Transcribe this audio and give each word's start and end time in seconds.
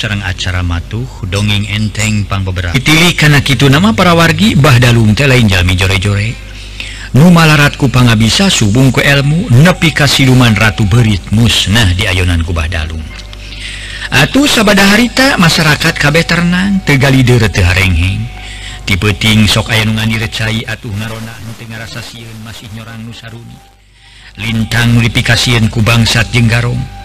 sarang 0.00 0.24
acara 0.24 0.64
matuh 0.64 1.04
dongeng 1.28 1.68
enteng 1.68 2.24
beberapa. 2.24 2.72
Dipilih 2.72 3.12
karena 3.12 3.44
gitu 3.44 3.68
nama 3.68 3.92
para 3.92 4.16
wargi 4.16 4.56
Bahdalung 4.56 5.12
teh 5.12 5.28
lain 5.28 5.44
Jami 5.44 5.76
jore-jore. 5.76 6.32
Numalaratkupanggah 7.12 8.16
bisa 8.16 8.48
subung 8.48 8.88
ke 8.88 9.04
elmu 9.04 9.52
nepi 9.52 9.92
siluman 10.08 10.56
Ratu 10.56 10.86
berit 10.86 11.34
musnah 11.34 11.90
di 11.98 12.06
ayonanku 12.06 12.54
Bahdalung 12.54 13.02
Atuh 14.14 14.46
sabada 14.46 14.86
harita 14.86 15.34
masyarakat 15.34 15.90
kabeh 15.98 16.22
tenang 16.22 16.86
tegali 16.86 17.26
deretehareheng 17.26 18.30
tipeting 18.86 19.50
sok 19.50 19.74
ayungan 19.74 20.06
direcai 20.06 20.62
atuh 20.62 20.94
ngarona 20.94 21.34
rasa 21.82 21.98
siun 21.98 22.46
masih 22.46 22.70
nyorang 22.78 23.02
Nusaruni 23.02 23.58
lintang 24.38 24.94
notifikasian 24.94 25.66
ku 25.72 25.82
bangsat 25.82 26.30
jenggarong. 26.30 26.99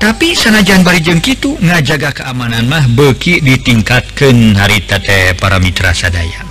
tapi 0.00 0.32
sanajan 0.32 0.80
Barijeng 0.80 1.20
Kitu 1.20 1.60
ngajaga 1.60 2.10
keamanan 2.16 2.64
mah 2.64 2.88
beki 2.96 3.44
ditingkatkan 3.44 4.56
haritate 4.56 5.36
para 5.36 5.60
mitra 5.60 5.92
sadaya. 5.92 6.42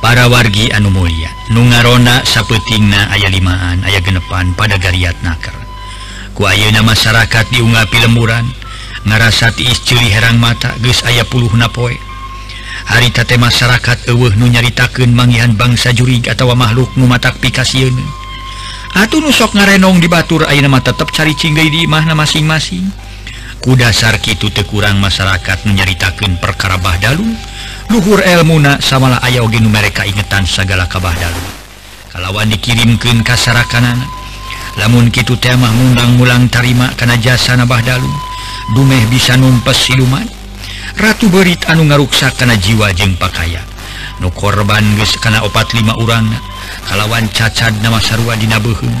Para 0.00 0.26
wargi 0.32 0.72
anu 0.72 0.88
Mulia 0.88 1.28
nungarona 1.52 2.24
sapetingna 2.24 3.12
ayah 3.12 3.28
limaan 3.28 3.84
ayah 3.84 4.00
genepan 4.00 4.56
pada 4.56 4.80
gariat 4.80 5.14
naker. 5.20 5.52
Kuayuna 6.32 6.80
masyarakat 6.80 7.44
diungapi 7.52 8.00
lemburan 8.00 8.48
ngarasati 9.04 9.68
iscili 9.68 10.08
herang 10.08 10.40
mata 10.40 10.72
geus 10.80 11.04
ayah 11.04 11.28
puluh 11.28 11.52
napoe 11.54 11.94
haritate 12.88 13.36
masyarakat 13.36 14.08
eueuh 14.08 14.32
nu 14.40 14.48
nyaritakeun 14.48 15.12
mangihan 15.12 15.52
bangsa 15.52 15.92
jurig 15.92 16.24
atau 16.24 16.48
makhluk 16.56 16.88
nu 16.96 17.04
matak 17.04 17.36
pikasiun 17.42 17.92
Atuh 18.96 19.20
nusok 19.20 19.52
ngarenong 19.52 20.00
di 20.00 20.08
Batur 20.08 20.48
Aina 20.48 20.72
tetap 20.80 21.12
cari 21.12 21.36
cinggai 21.36 21.68
di 21.68 21.84
imahna 21.84 22.16
masing-masing. 22.16 22.88
Ku 23.60 23.76
dasar 23.76 24.16
Kitu 24.16 24.48
teu 24.48 24.64
kurang 24.64 25.02
masyarakat 25.02 25.68
nyaritakeun 25.68 26.40
perkara 26.40 26.80
bahdalu, 26.80 27.26
Luhur 27.92 28.24
elmuna 28.24 28.80
samalah 28.80 29.20
nu 29.60 29.68
mereka 29.68 30.08
ingetan 30.08 30.48
sagala 30.48 30.88
kabah 30.88 31.12
Dalu. 31.12 31.44
Kalawan 32.12 32.48
dikirimkeun 32.48 33.20
ka 33.20 33.36
sarakanana, 33.36 34.08
lamun 34.80 35.12
Kitu 35.12 35.36
teh 35.36 35.52
mah 35.52 35.72
mundang-mulang 35.72 36.48
tarima 36.48 36.88
kana 36.96 37.20
jasa 37.20 37.56
nabah 37.56 37.84
Dalu 37.84 38.08
dumeh 38.72 39.04
bisa 39.12 39.36
numpes 39.36 39.88
siluman. 39.88 40.24
Ratu 40.96 41.28
berit 41.28 41.68
anu 41.68 41.84
ngaruksa 41.84 42.32
karena 42.36 42.56
jiwa 42.56 42.90
jeng 42.96 43.16
pakaian 43.20 43.78
nu 44.18 44.34
korban 44.34 44.82
geus 44.98 45.14
karena 45.22 45.46
opat 45.46 45.70
lima 45.78 45.94
urangna 45.98 46.38
kalawan 46.86 47.26
cacad 47.34 47.74
nama 47.82 47.98
sarwa 47.98 48.38
dinabuhun 48.38 48.94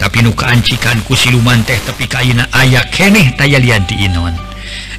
tapi 0.00 0.24
nukancikan 0.24 0.96
ku 1.04 1.12
siluman 1.12 1.60
teh 1.68 1.76
tapi 1.84 2.08
kaina 2.08 2.48
aya 2.56 2.80
keneh 2.88 3.36
taya 3.36 3.60
lianti 3.60 4.00
Inon. 4.00 4.32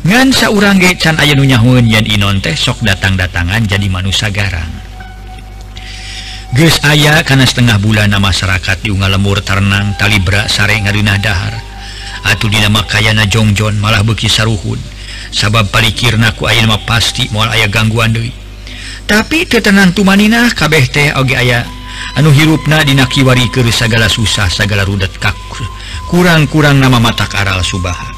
Ngansa 0.06 0.54
urang 0.54 0.78
gecan 0.78 1.18
aya 1.18 1.34
nunyahun 1.34 1.90
yang 1.90 2.06
Inon 2.06 2.38
teh 2.38 2.54
sok 2.54 2.86
datang-datangan 2.86 3.66
jadi 3.66 3.88
manusia 3.90 4.30
garang. 4.30 4.70
Ges 6.54 6.78
aya 6.86 7.26
karena 7.26 7.50
setengah 7.50 7.82
bulan 7.82 8.14
nama 8.14 8.30
masyarakat 8.30 8.84
diunga 8.84 9.08
lemur 9.10 9.42
Tarang 9.42 9.98
talibra 9.98 10.46
sare 10.46 10.78
ngarinah 10.78 11.18
dahar. 11.18 11.58
Atuh 12.22 12.54
dinama 12.54 12.86
Kayana 12.86 13.26
Jongjon 13.26 13.82
malah 13.82 14.06
beki 14.06 14.30
saruhun. 14.30 14.78
Sabab 15.34 15.74
palikirnaku 15.74 16.46
nama 16.46 16.78
pasti 16.86 17.26
mual 17.34 17.50
aya 17.50 17.66
gangguan 17.72 18.14
Dei 18.14 18.42
tapi 19.12 19.44
tetenan 19.44 19.92
tumaninah 19.92 20.56
kabeh 20.56 20.88
teh 20.88 21.12
oge 21.20 21.36
aya 21.36 21.68
anu 22.18 22.32
hirupna 22.32 22.84
dinakiwari 22.84 23.48
ke 23.52 23.64
segala 23.72 24.12
susah 24.12 24.50
segala 24.52 24.84
rudat 24.84 25.12
kaku 25.20 25.64
kurang-kurang 26.12 26.80
nama 26.84 27.00
mata 27.00 27.24
karal 27.24 27.64
Subaha. 27.64 28.12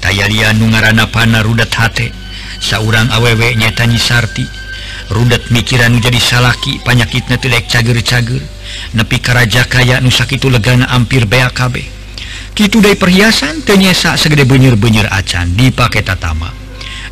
Taylia 0.00 0.56
nu 0.56 0.72
ngaran 0.72 1.04
pana 1.12 1.44
rudat 1.44 1.68
hate. 1.76 2.08
Saurang 2.60 3.12
awewek 3.12 3.56
nyatanyi 3.60 4.00
Sarti. 4.00 4.44
Rudat 5.12 5.52
mikiran 5.52 6.00
jadi 6.00 6.16
salaki 6.16 6.80
panyakitnya 6.80 7.36
tilek 7.36 7.68
cager-cager. 7.68 8.40
Nepi 8.96 9.16
keraja 9.20 9.68
kaya 9.68 10.00
nusak 10.00 10.32
itu 10.40 10.48
legana 10.48 10.88
ampir 10.88 11.28
BKB 11.28 12.00
gitu 12.60 12.84
dari 12.84 12.92
perhiasan 12.92 13.64
tenyesa 13.64 14.20
segede 14.20 14.44
benyer-benyer 14.44 15.08
acan 15.08 15.56
dipakai 15.56 16.04
tatama. 16.04 16.52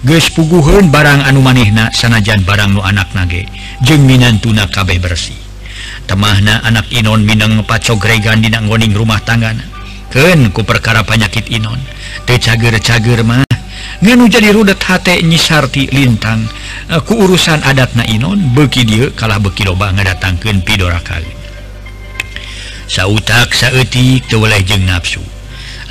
Ges 0.04 0.28
puguhun 0.28 0.92
barang 0.92 1.24
anu 1.24 1.40
manehna 1.40 1.88
sanajan 1.88 2.44
barang 2.44 2.76
nu 2.76 2.84
anak 2.84 3.16
nage 3.16 3.48
jeng 3.80 4.04
minantuna 4.04 4.68
kabeh 4.68 5.00
bersih. 5.00 5.47
temahna 6.08 6.64
anak 6.64 6.88
Inon 6.88 7.28
Minang 7.28 7.60
pacogregan 7.68 8.40
di 8.40 8.48
nanggoning 8.48 8.96
rumah 8.96 9.20
tangan 9.20 9.60
keku 10.08 10.64
perkara 10.64 11.04
penyakit 11.04 11.52
Inon. 11.52 11.76
Tecager 12.24 12.72
cager 12.80 13.20
mah. 13.20 13.44
Nganu 14.00 14.26
jadi 14.26 14.56
rudet 14.56 14.80
hate 14.80 15.20
nyisarti 15.20 15.92
lintang. 15.92 16.48
Ku 17.04 17.12
urusan 17.20 17.60
adat 17.60 17.92
na 17.92 18.08
Inon 18.08 18.56
beki 18.56 18.82
dia 18.88 19.12
kalah 19.12 19.36
beki 19.36 19.68
loba 19.68 19.92
ngadatangkeun 19.92 20.64
pidora 20.64 21.04
kali. 21.04 21.28
Sautak 22.88 23.52
saeutik 23.52 24.24
teu 24.32 24.40
weleh 24.40 24.64
jeung 24.64 24.88
nafsu 24.88 25.20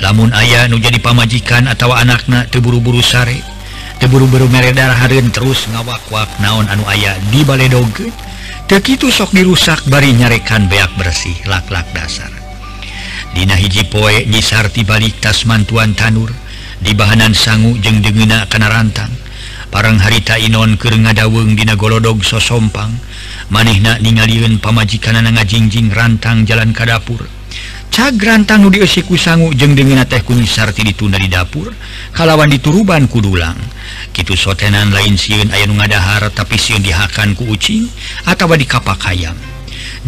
lamun 0.02 0.30
ayah 0.34 0.66
nu 0.70 0.78
jadi 0.78 0.98
pamajikan 0.98 1.66
atau 1.70 1.94
anakna 1.94 2.46
teu 2.50 2.58
buru-buru 2.58 2.98
sare 3.02 3.38
teu 4.02 4.10
buru-buru 4.10 4.50
darah 4.50 4.94
harin 4.94 5.30
terus 5.30 5.66
ngawak-wak 5.70 6.26
naon 6.42 6.66
anu 6.70 6.82
aya 6.90 7.14
dibaledogeun 7.30 8.27
begitu 8.68 9.08
sok 9.08 9.32
dirusak 9.32 9.88
bari 9.88 10.12
nyarekan 10.12 10.68
beak 10.68 10.92
bersih 11.00 11.34
laklak 11.48 11.88
dasar. 11.96 12.28
Dina 13.32 13.56
hiji 13.56 13.88
poe 13.88 14.28
nyisarti 14.28 14.84
balik 14.84 15.16
tas 15.24 15.48
mantuan 15.48 15.96
tanur 15.96 16.28
di 16.78 16.92
bahanan 16.92 17.32
sangu 17.32 17.80
jeng 17.80 18.04
degena 18.04 18.44
kana 18.46 18.68
rantang. 18.68 19.10
Parang 19.72 19.96
harita 20.00 20.36
Inon 20.36 20.76
ke 20.76 20.92
ngadaweng 20.92 21.56
dina 21.56 21.76
golodog 21.76 22.20
sosompang 22.24 22.92
manehna 23.48 23.96
ningaliun 24.04 24.60
pamajikanan 24.60 25.28
ngajingjing 25.32 25.88
rantang 25.88 26.44
jalan 26.44 26.76
ka 26.76 26.84
dapur. 26.84 27.24
Cag 27.88 28.20
rantang 28.20 28.64
nu 28.64 28.68
diesiku 28.68 29.16
sangu 29.16 29.48
jeng 29.56 29.72
degena 29.72 30.04
teh 30.04 30.20
kunyisarti 30.20 30.84
ditunda 30.84 31.16
di 31.16 31.28
dapur 31.32 31.72
kalawan 32.12 32.52
dituruban 32.52 33.08
kudulang 33.08 33.56
gitu 34.18 34.34
sotenan 34.34 34.90
lain 34.90 35.14
siun 35.14 35.46
aya 35.54 35.70
ngadahar 35.70 36.26
tapi 36.34 36.58
siun 36.58 36.82
dihakan 36.82 37.38
ku 37.38 37.46
ucing 37.46 37.86
atau 38.26 38.50
di 38.58 38.66
kapak 38.66 38.98
ayam 39.06 39.38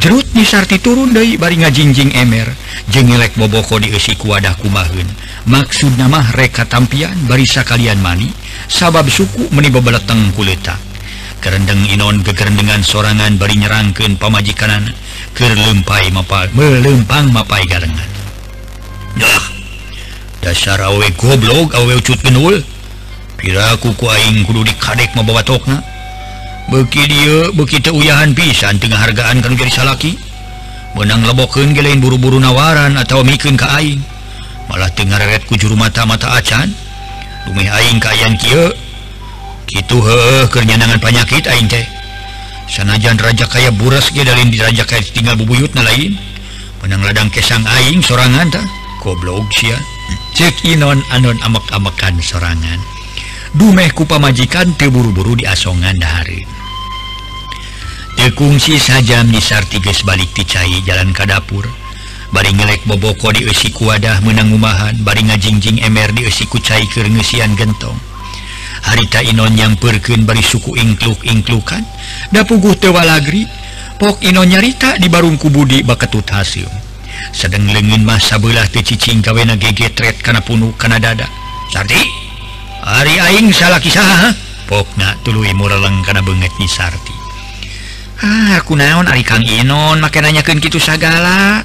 jerut 0.03 0.27
nisarti 0.35 0.83
turun 0.83 1.15
dari 1.15 1.39
bari 1.39 1.63
ngajinjing 1.63 2.11
emer 2.19 2.51
jengelek 2.91 3.39
boboko 3.39 3.79
diisi 3.79 4.19
kuadah 4.19 4.59
kumahun 4.59 5.07
maksud 5.47 5.95
nama 5.95 6.27
reka 6.35 6.67
tampian 6.67 7.15
barisa 7.31 7.63
kalian 7.63 8.03
mani 8.03 8.35
sabab 8.67 9.07
suku 9.07 9.47
meni 9.55 9.71
bebeleteng 9.71 10.35
kuleta 10.35 10.75
kerendeng 11.41 11.89
inon 11.89 12.21
kegerendengan 12.21 12.85
sorangan 12.85 13.41
bari 13.41 13.57
nyerangkeun 13.57 14.21
pamajikanan 14.21 14.93
kerlempai 15.33 16.13
mapai 16.13 16.53
melempang 16.53 17.33
mapai 17.33 17.65
garengan. 17.65 18.11
Dah 19.17 19.43
dasar 20.45 20.81
awe 20.85 21.09
goblok 21.17 21.73
awe 21.73 21.93
ucut 21.97 22.21
genul. 22.21 22.61
piraku 23.41 23.97
kuing 23.97 24.45
kudu 24.45 24.69
dikadek 24.69 25.17
membawa 25.17 25.41
tokna 25.41 25.81
beki 26.69 27.03
dia 27.09 27.39
begitu 27.57 27.91
uyahan 27.91 28.37
pisan 28.37 28.77
tengah 28.77 29.01
hargaan 29.01 29.41
kan 29.41 29.57
jadi 29.57 29.73
salaki. 29.73 30.15
Menang 30.91 31.23
leboken 31.23 31.71
gelain 31.71 32.03
buru-buru 32.03 32.43
nawaran 32.43 32.99
atau 32.99 33.23
mikeun 33.23 33.55
ke 33.55 33.67
aing. 33.79 34.03
Malah 34.67 34.91
tengah 34.95 35.19
reret 35.19 35.47
ku 35.47 35.55
juru 35.55 35.75
mata-mata 35.75 36.31
acan. 36.35 36.71
Bumi 37.47 37.67
aing 37.67 37.99
kayan 37.99 38.35
kia 38.39 38.71
gitu 39.71 40.03
he 40.03 40.47
kenyanangan 40.51 40.99
penyakit 40.99 41.47
aing 41.47 41.67
teh. 41.71 41.87
Sanajan 42.71 43.19
raja 43.19 43.47
kaya 43.51 43.71
buras 43.75 44.11
ge 44.15 44.23
dalin 44.23 44.51
di 44.51 44.59
raja 44.59 44.87
kaya 44.87 45.03
tinggal 45.03 45.35
bubuyut 45.39 45.75
na 45.75 45.83
lain. 45.87 46.19
Menang 46.83 47.03
ladang 47.03 47.31
kesang 47.31 47.63
aing 47.67 48.03
sorangan 48.03 48.51
ta 48.51 48.63
goblok 49.03 49.47
sia. 49.55 49.79
Cek 50.35 50.67
inon 50.67 51.03
anon 51.15 51.39
amak-amakan 51.43 52.19
sorangan. 52.19 53.00
dumeh 53.55 53.91
kupamajikan 53.91 54.79
teburu-buru 54.79 55.35
di 55.35 55.45
asongan 55.47 55.97
dahari. 55.99 56.47
Tekungsi 58.15 58.77
sajam 58.77 59.33
nisar 59.33 59.65
tiges 59.67 60.05
balik 60.05 60.29
ticai 60.37 60.85
jalan 60.85 61.11
ke 61.11 61.25
dapur. 61.25 61.65
Bari 62.31 62.55
ngelek 62.55 62.87
boboko 62.87 63.35
di 63.35 63.43
esiku 63.49 63.91
wadah 63.91 64.23
menangumahan 64.23 64.95
bari 65.03 65.27
ngajingjing 65.27 65.83
emer 65.83 66.15
di 66.15 66.29
esiku 66.29 66.63
cai 66.63 66.87
ngeusian 66.87 67.59
gentong. 67.59 67.97
Harita 68.87 69.21
Inon 69.25 69.59
yang 69.59 69.75
perken 69.77 70.25
bari 70.25 70.41
suku 70.41 70.79
ingkluk-ingklukan 70.79 71.83
dapuguh 72.33 72.79
tewa 72.79 73.05
lagri 73.05 73.45
pok 73.99 74.23
Inon 74.25 74.49
nyarita 74.49 74.97
di 74.97 75.11
barungku 75.11 75.53
Budi 75.53 75.85
baketut 75.85 76.25
hasil 76.33 76.71
sedang 77.35 77.69
lengin 77.69 78.01
masa 78.01 78.41
belah 78.41 78.65
tecicing 78.65 79.21
kawena 79.21 79.59
gegetret 79.59 80.23
karena 80.25 80.41
punuh 80.41 80.73
karena 80.79 80.97
dada. 80.97 81.29
Cantik 81.71 82.20
Ariing 82.81 83.53
salah 83.53 83.77
kisah 83.77 84.33
pokna 84.65 85.13
tulu 85.21 85.45
mureleng 85.53 86.01
karena 86.01 86.25
banget 86.25 86.49
nisarti 86.57 87.13
ah, 88.25 88.57
aku 88.57 88.79
naon 88.79 89.05
Ari 89.05 89.21
Kang 89.21 89.45
Inon 89.45 90.01
make 90.01 90.17
nanyakan 90.17 90.63
gitu 90.65 90.81
segala 90.81 91.61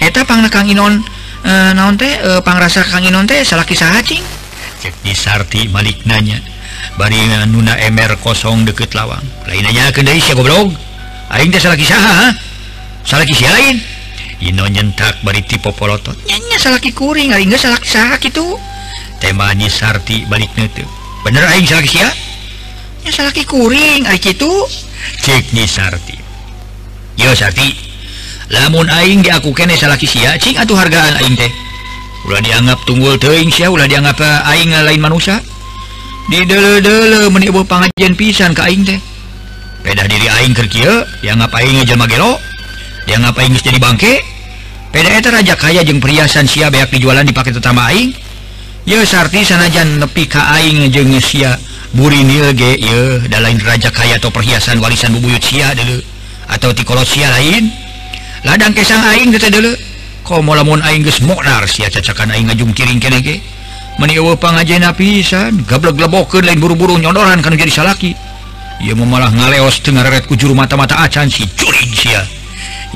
eta 0.00 0.24
pangna 0.24 0.48
Kang 0.48 0.70
Inon 0.70 1.04
e, 1.44 1.52
naon 1.76 2.00
teh 2.00 2.08
eh, 2.08 2.38
e, 2.38 2.40
pangrasa 2.40 2.80
Kang 2.86 3.04
Inon 3.04 3.28
teh 3.28 3.44
salah 3.44 3.66
kisah 3.66 4.00
cing? 4.00 4.22
Cek 4.82 5.04
nisarti 5.06 5.70
Malik 5.70 6.02
nanya. 6.08 6.40
Bari 6.98 7.18
eh, 7.18 7.44
nuna 7.46 7.78
emer 7.78 8.18
kosong 8.18 8.66
deket 8.66 8.96
lawang. 8.96 9.22
Lain 9.46 9.62
nanya 9.62 9.94
ke 9.94 10.02
si 10.18 10.32
goblok. 10.34 10.74
Aing 11.30 11.52
teh 11.52 11.60
salah 11.60 11.78
kisah 11.78 12.00
ha? 12.00 12.28
salah 13.04 13.26
kisah 13.26 13.52
lain? 13.52 13.76
Ino 14.42 14.66
nyentak 14.66 15.22
bari 15.22 15.44
tipe 15.46 15.70
polotot. 15.70 16.18
Nyanya 16.26 16.58
salah 16.58 16.80
kuring. 16.82 17.30
Aing 17.30 17.52
salah 17.54 17.78
kisah 17.78 18.18
gitu 18.18 18.58
temanya 19.22 19.70
Sarti 19.70 20.26
balik 20.26 20.50
nutup 20.58 20.90
bener 21.22 21.46
aing 21.54 21.62
salah 21.62 21.86
kisya 21.86 22.10
ya 23.06 23.10
salaki 23.14 23.46
kuring 23.46 24.02
aing 24.02 24.26
itu 24.26 24.50
cik 25.22 25.54
ni 25.54 25.64
Sarti. 25.66 26.16
Yo 27.18 27.30
Sarti. 27.34 27.74
Lamun 28.52 28.84
aing 28.90 29.24
di 29.24 29.30
diaku 29.30 29.54
kene 29.56 29.78
salah 29.78 29.96
kisya 29.96 30.36
cik 30.36 30.60
atuh 30.60 30.76
hargaan 30.76 31.14
aing 31.22 31.34
teh? 31.38 31.50
Ulah 32.28 32.38
dianggap 32.38 32.78
tunggul 32.86 33.18
teing 33.18 33.50
sia 33.50 33.72
ulah 33.72 33.88
dianggap 33.88 34.18
eh, 34.20 34.50
aing 34.54 34.70
eh, 34.70 34.82
lain 34.84 35.00
manusia. 35.02 35.40
Di 36.30 36.46
dele-dele 36.46 37.26
menipu 37.34 37.66
pangajian 37.66 38.14
pisan 38.14 38.54
ke 38.54 38.62
aing 38.62 38.82
teh. 38.86 38.98
Pedah 39.82 40.06
diri 40.06 40.30
aing 40.30 40.54
kerkia 40.54 41.02
yang 41.24 41.42
dianggap 41.42 41.50
aing 41.58 41.82
eh, 41.82 41.84
jelema 41.86 42.06
gelo. 42.06 42.38
Dianggap 43.08 43.34
aing 43.42 43.52
geus 43.56 43.64
jadi 43.66 43.78
bangke. 43.82 44.22
Pedah 44.92 45.12
eta 45.16 45.32
raja 45.32 45.56
kaya 45.56 45.80
jeng 45.82 45.98
perhiasan 45.98 46.44
sia 46.44 46.68
beak 46.68 46.92
dijualan 46.92 47.24
dipakai 47.24 47.50
tetama 47.56 47.88
aing. 47.90 48.12
sarti 49.06 49.46
sanajan 49.46 50.02
nepi 50.02 50.26
kaing 50.26 50.90
jengsia 50.90 51.54
burilge 51.94 52.82
da 53.30 53.38
lain 53.38 53.62
raja 53.62 53.94
kaya 53.94 54.18
atau 54.18 54.34
perhiasan 54.34 54.82
warisan 54.82 55.14
bubuyut 55.14 55.38
Sia 55.38 55.70
dulu 55.70 56.02
atau 56.50 56.74
tikolosia 56.74 57.30
lain. 57.30 57.70
Ladang 58.42 58.74
kesang 58.74 59.06
Aing 59.06 59.30
dulu 59.30 59.70
kau 60.26 60.42
maumun 60.42 60.82
Aingnar 60.82 61.14
ngajungkiring 62.26 62.98
menipang 64.02 64.58
pisan 64.98 65.62
gablek 65.62 65.94
lebok 66.02 66.42
lain 66.42 66.58
buru-buru 66.58 66.98
nyodoran 66.98 67.38
kan 67.38 67.54
jadi 67.54 67.70
salaki. 67.70 68.18
Ia 68.82 68.98
mau 68.98 69.06
malah 69.06 69.30
ngaleos 69.30 69.78
Tengar 69.78 70.10
retku 70.10 70.34
juru 70.34 70.58
mata-mata 70.58 70.98
acan 71.06 71.30
si 71.30 71.46
curing 71.46 71.94
Sia. 71.94 72.26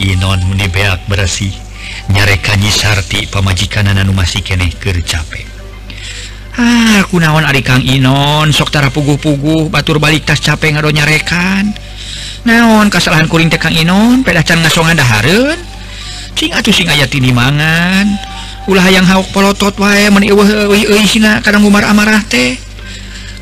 Inon 0.03 0.51
menbeak 0.51 1.07
berasi 1.07 1.55
nyarekanyi 2.11 2.75
Sarti 2.75 3.31
pemajikan 3.31 3.87
anu 3.87 4.11
masih 4.11 4.43
kene 4.43 4.67
kercape 4.83 5.56
Tah 7.07 7.15
kunaon 7.15 7.47
Ari 7.47 7.63
Kang 7.63 7.87
Inon 7.87 8.51
soktara 8.51 8.91
pugu-pugu 8.91 9.71
batur 9.71 10.03
balik 10.03 10.27
tas 10.27 10.43
capek 10.43 10.75
ngadonyarekan 10.75 11.71
naon 12.43 12.91
kesalahan 12.91 13.31
kuring 13.31 13.47
tekang 13.47 13.71
Inon 13.79 14.27
pedacan 14.27 14.59
ngasongan 14.59 14.99
daharun 14.99 15.55
cing 16.35 16.51
atuh 16.51 16.75
sing 16.75 16.91
aya 16.91 17.07
ini 17.07 17.31
mangan. 17.31 18.11
Ulah 18.67 18.91
hayang 18.91 19.07
hauk 19.07 19.31
polotot 19.31 19.79
wae 19.79 20.11
meni 20.11 20.35
eueuh 20.35 20.67
euy 20.67 21.07
sina 21.07 21.39
kadang 21.47 21.63
gumar 21.63 21.87
amarah 21.87 22.27
teh. 22.27 22.59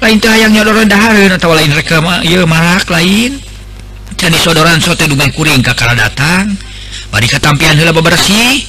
Lain 0.05 0.21
teh 0.21 0.29
hayang 0.29 0.53
nyodoran 0.53 0.85
dahareun 0.85 1.33
atawa 1.33 1.57
lain 1.57 1.73
rek 1.73 1.89
ieu 2.29 2.45
marak 2.45 2.85
lain. 2.93 3.41
Cani 4.21 4.37
sodoran 4.45 4.77
sote 4.85 5.09
dugan 5.09 5.33
kuring 5.33 5.65
ka 5.65 5.73
datang. 5.73 6.53
Bari 7.09 7.33
katampian 7.33 7.81
heula 7.81 7.97
bebersih. 7.97 8.61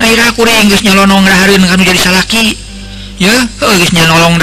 Naira 0.00 0.32
kuring 0.32 0.72
geus 0.72 0.80
nyolonong 0.80 1.28
dahareun 1.28 1.60
kanu 1.60 1.84
jadi 1.84 2.00
salaki. 2.00 2.63
nyalong 3.94 4.36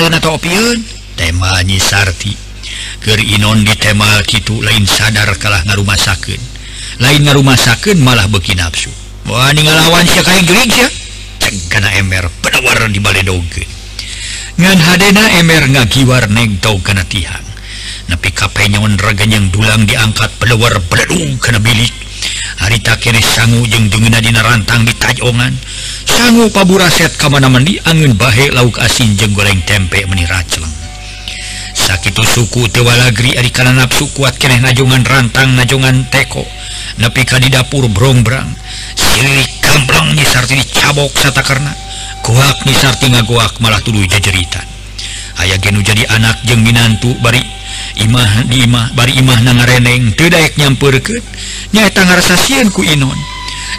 daun 0.00 0.14
atau 0.16 0.40
opiun 0.40 0.78
tema 1.18 1.60
nyisarti. 1.62 2.34
Ke 3.02 3.18
Inon 3.18 3.66
di 3.66 3.74
tema 3.74 4.22
gitu 4.24 4.62
lain 4.62 4.86
sadar 4.86 5.28
kalah 5.36 5.66
ngarumah 5.66 5.98
sakit 5.98 6.40
lain 7.02 7.26
ngarumah 7.26 7.58
sakit 7.58 7.98
malah 7.98 8.30
beki 8.30 8.54
nafsu. 8.54 8.90
Wah 9.26 9.52
lawan 9.52 10.06
ember 11.98 12.30
penawar 12.40 12.88
di 12.90 12.98
Bal 13.02 13.18
doge 13.22 13.64
ngan 14.58 14.78
Hadena 14.78 15.24
ember 15.40 15.64
ngagiwar 15.68 16.28
neng 16.30 16.60
tau 16.60 16.78
karena 16.84 17.02
tihang. 17.08 17.46
Nepi 18.10 18.30
kapenyon 18.34 19.00
regan 19.00 19.30
yang 19.32 19.46
dulang 19.48 19.88
diangkat 19.88 20.28
pelewar 20.36 20.76
berdung 20.90 21.40
karena 21.40 21.60
bilik. 21.62 22.01
harita 22.60 22.98
kiri 23.00 23.22
sanggu 23.22 23.64
jeung 23.70 23.88
jenginadina 23.88 24.42
rantang 24.42 24.82
di 24.82 24.92
tajongan 24.96 25.54
sanggu 26.04 26.50
paburaset 26.50 27.14
kamana 27.16 27.48
mandi 27.48 27.78
angin 27.86 28.16
bahe 28.18 28.50
lauk 28.52 28.80
asin 28.82 29.14
jeng 29.16 29.32
goreng 29.32 29.62
tempe 29.62 30.04
meni 30.10 30.26
racleng. 30.26 30.72
Sakit 31.72 32.18
suku 32.20 32.68
tewalagri 32.68 33.36
ari 33.38 33.48
kana 33.48 33.72
nafsu 33.72 34.08
kuat 34.12 34.36
keneh 34.36 34.60
najungan 34.60 35.04
rantang 35.04 35.56
najungan 35.56 36.04
teko. 36.12 36.44
Nepi 37.00 37.24
ka 37.24 37.40
di 37.40 37.48
dapur 37.48 37.88
brongbrang 37.88 38.52
sirik 38.96 39.48
kamplong 39.64 40.12
nyisarti 40.12 40.60
dicabok 40.60 41.12
satakarna. 41.16 41.72
Kuak 42.22 42.62
nyisarti 42.68 43.10
ngagoak 43.10 43.58
malah 43.58 43.82
tuluy 43.82 44.06
jajeritan 44.06 44.71
aya 45.42 45.58
Genu 45.58 45.82
jadi 45.82 46.06
anak 46.06 46.46
jeung 46.46 46.62
Minantu 46.62 47.18
bari 47.18 47.42
Imah 47.98 48.46
dimah 48.48 48.94
bari 48.94 49.18
Imah 49.18 49.42
na 49.42 49.52
ngareneng 49.58 50.14
tidak 50.14 50.54
nyampurkan 50.56 51.20
nyata 51.74 52.00
ngarasasian 52.06 52.70
ku 52.72 52.86
Inon. 52.86 53.16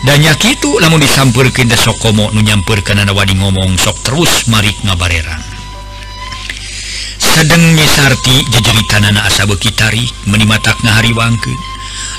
Dannya 0.04 0.36
itu 0.44 0.78
namun 0.84 1.00
disampurkan 1.00 1.72
da 1.72 1.80
sokomo 1.80 2.28
nu 2.36 2.44
nyampurkan 2.44 3.00
ada 3.00 3.16
wadi 3.16 3.40
ngomong 3.40 3.80
sok 3.80 4.04
terus 4.04 4.52
marik 4.52 4.76
ngabarerang. 4.84 5.42
Sedang 7.18 7.64
nyesarti 7.74 8.44
jejeritanana 8.52 9.24
asabe 9.26 9.56
kitari 9.56 10.04
menimatak 10.28 10.76
ngahari 10.84 11.16
wangkeun 11.16 11.58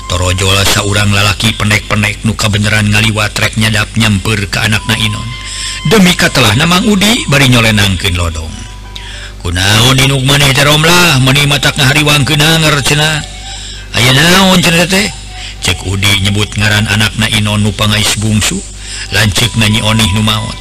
torojola 0.09 0.65
saurang 0.65 1.09
lalaki 1.13 1.53
pendek-pendek 1.55 2.25
nuka 2.25 2.49
beneran 2.49 2.89
ngaliwat 2.89 3.33
trek 3.37 3.57
nyadap 3.57 3.89
nyamper 3.95 4.49
ke 4.49 4.59
anak 4.59 4.81
na 4.89 4.97
Inon. 4.97 5.29
Demi 5.85 6.17
katelah 6.17 6.57
namang 6.57 6.89
Udi 6.89 7.29
bari 7.29 7.47
nyolenangkeun 7.53 8.17
lodong. 8.17 8.64
kunaon 9.45 9.93
inuk 10.01 10.25
maneh 10.25 10.49
daromlah 10.57 11.21
meni 11.21 11.45
matak 11.45 11.77
ngahariwang 11.77 12.25
kenangar 12.25 12.81
cena 12.81 13.21
aya 13.93 14.09
naon 14.17 14.57
cena 14.57 14.89
teh? 14.89 15.05
Cek 15.61 15.85
Udi 15.85 16.25
nyebut 16.25 16.49
ngaran 16.57 16.89
anak 16.89 17.13
na 17.21 17.29
Inon 17.29 17.61
nupangais 17.61 18.17
bungsu 18.17 18.57
lancik 19.13 19.53
nanyi 19.61 19.85
onih 19.85 20.09
maot. 20.17 20.57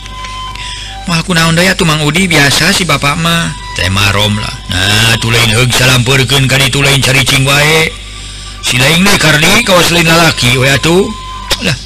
mah 1.08 1.24
kunaon 1.24 1.56
daya 1.56 1.72
tuh 1.72 1.88
Mang 1.88 2.04
Udi 2.04 2.28
biasa 2.28 2.76
si 2.76 2.84
bapak 2.84 3.16
mah. 3.16 3.56
Tema 3.72 4.12
rom 4.12 4.36
lah 4.36 4.56
nah 4.68 5.16
tulain 5.16 5.48
heug 5.48 5.72
salampeurkeun 5.72 6.44
ka 6.44 6.60
cari 6.60 7.00
caricing 7.00 7.48
wae. 7.48 7.88
Si 8.60 8.76
lain 8.76 9.00
deui 9.00 9.16
kardi 9.16 9.64
kawas 9.64 9.96
lain 9.96 10.04
lalaki 10.04 10.60
we 10.60 10.68
atuh. 10.68 11.08
Lah 11.64 11.76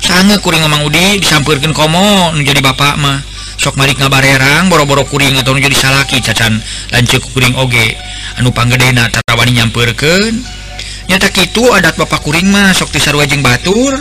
sange 0.00 0.40
kuring 0.40 0.64
Mang 0.72 0.88
Udi 0.88 1.20
disampurkan 1.20 1.76
komo 1.76 2.32
nu 2.32 2.40
jadi 2.40 2.64
bapak 2.64 2.96
mah. 2.96 3.29
sok 3.60 3.76
Malik 3.76 4.00
ngabarerang 4.00 4.72
boro-boro 4.72 5.04
kuring 5.04 5.36
atau 5.36 5.52
jadi 5.52 5.76
salaki 5.76 6.24
cacan. 6.24 6.56
Lancuk 6.96 7.20
kuring 7.36 7.52
oge. 7.60 7.92
Anu 8.40 8.48
panggedena 8.56 9.12
tarawani 9.12 9.60
nyamperken 9.60 10.40
nyata 11.10 11.26
itu 11.42 11.66
adat 11.74 11.98
Bapak 11.98 12.22
kuring 12.24 12.48
mah 12.48 12.72
sok 12.72 12.88
tisar 12.96 13.12
wajeng 13.12 13.44
batur. 13.44 14.00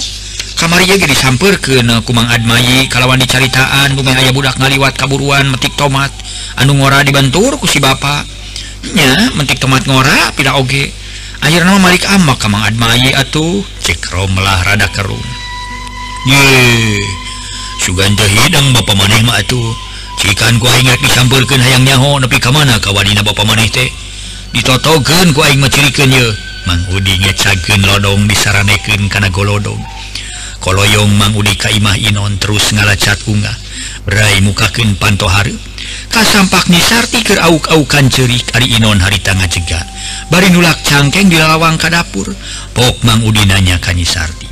Kamari 0.55 0.87
jadi 0.87 1.15
samper 1.15 1.55
ke 1.59 1.79
eh, 1.79 1.99
kumang 2.03 2.27
Admayi 2.27 2.91
kalawan 2.91 3.15
dicaritaan 3.15 3.95
bumen 3.95 4.11
ayah 4.19 4.35
budak 4.35 4.59
ngaliwat 4.59 4.95
kaburuan 4.95 5.51
metik 5.51 5.75
tomat. 5.75 6.11
Anu 6.55 6.79
ngora 6.79 7.03
dibantur 7.03 7.55
ku 7.59 7.67
si 7.67 7.83
bapaknya 7.83 9.35
metik 9.35 9.59
tomat 9.59 9.83
ngora 9.87 10.31
pida 10.35 10.55
oge. 10.55 10.91
Akhirnya 11.39 11.79
Malik 11.79 12.03
amak 12.07 12.39
kamang 12.43 12.63
Admayi 12.63 13.15
atuh. 13.15 13.63
Cek 13.83 14.11
romlah 14.11 14.59
rada 14.67 14.91
kerung 14.91 15.23
Yeay 16.27 17.28
suganta 17.89 18.21
hidang 18.21 18.69
Bapak 18.77 18.93
maneh 18.93 19.25
mah 19.25 19.41
atuh. 19.41 19.73
Cikan 20.21 20.61
ku 20.61 20.69
ingat 20.69 21.01
disampurkan 21.01 21.57
hayang 21.57 21.89
nyaho 21.89 22.21
nepi 22.21 22.37
ka 22.37 22.53
mana 22.53 22.77
kawadina 22.77 23.25
Bapak 23.25 23.49
maneh 23.49 23.65
teh? 23.65 23.89
Ditotogen 24.53 25.33
ku 25.33 25.41
ing 25.49 25.57
macirikan 25.57 26.13
ye. 26.13 26.29
Mang 26.69 26.85
Udi 26.93 27.17
ngecagen 27.17 27.81
lodong 27.81 28.29
disaraneken 28.29 29.09
kana 29.09 29.33
golodong. 29.33 29.81
Koloyong 30.61 31.17
Mang 31.17 31.33
Udi 31.33 31.57
kaimah 31.57 31.97
inon 31.97 32.37
terus 32.37 32.69
ngalacat 32.77 33.25
unga. 33.25 33.49
Berai 34.05 34.37
mukakeun 34.45 34.93
pantohari 35.01 35.57
kasampak 36.13 36.69
nisarti 36.69 37.25
keur 37.25 37.41
auk-aukan 37.41 38.09
cerik 38.13 38.53
ari 38.53 38.77
inon 38.77 39.01
harita 39.01 39.33
ngacega 39.33 39.81
bari 40.29 40.53
nulak 40.53 40.77
cangkeng 40.85 41.31
dilawang 41.31 41.81
ka 41.81 41.89
dapur. 41.89 42.29
Pok 42.77 43.01
Mang 43.01 43.25
Udi 43.25 43.49
nanya 43.49 43.81
ka 43.81 43.97
nisarti. 43.97 44.48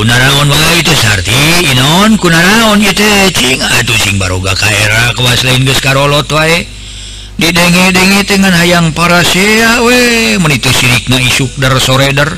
kunaraon 0.00 0.48
wae 0.48 0.80
itu 0.80 0.96
sarti 0.96 1.36
inon 1.76 2.16
kunaraon 2.16 2.80
ieu 2.80 2.96
teh 2.96 3.28
cing. 3.36 3.60
Atuh 3.60 4.00
sing 4.00 4.16
baroga 4.16 4.56
ka 4.56 4.64
era 4.64 5.12
kawas 5.12 5.44
lain 5.44 5.68
geus 5.68 5.84
karolot 5.84 6.24
wae. 6.32 6.64
Didenge-denge 7.36 8.24
teh 8.24 8.40
ngan 8.40 8.56
hayang 8.56 8.96
parasea 8.96 9.84
we 9.84 10.40
menitu 10.40 10.72
sirikna 10.72 11.20
isuk 11.20 11.52
dar 11.60 11.76
sore 11.76 12.16
dar. 12.16 12.32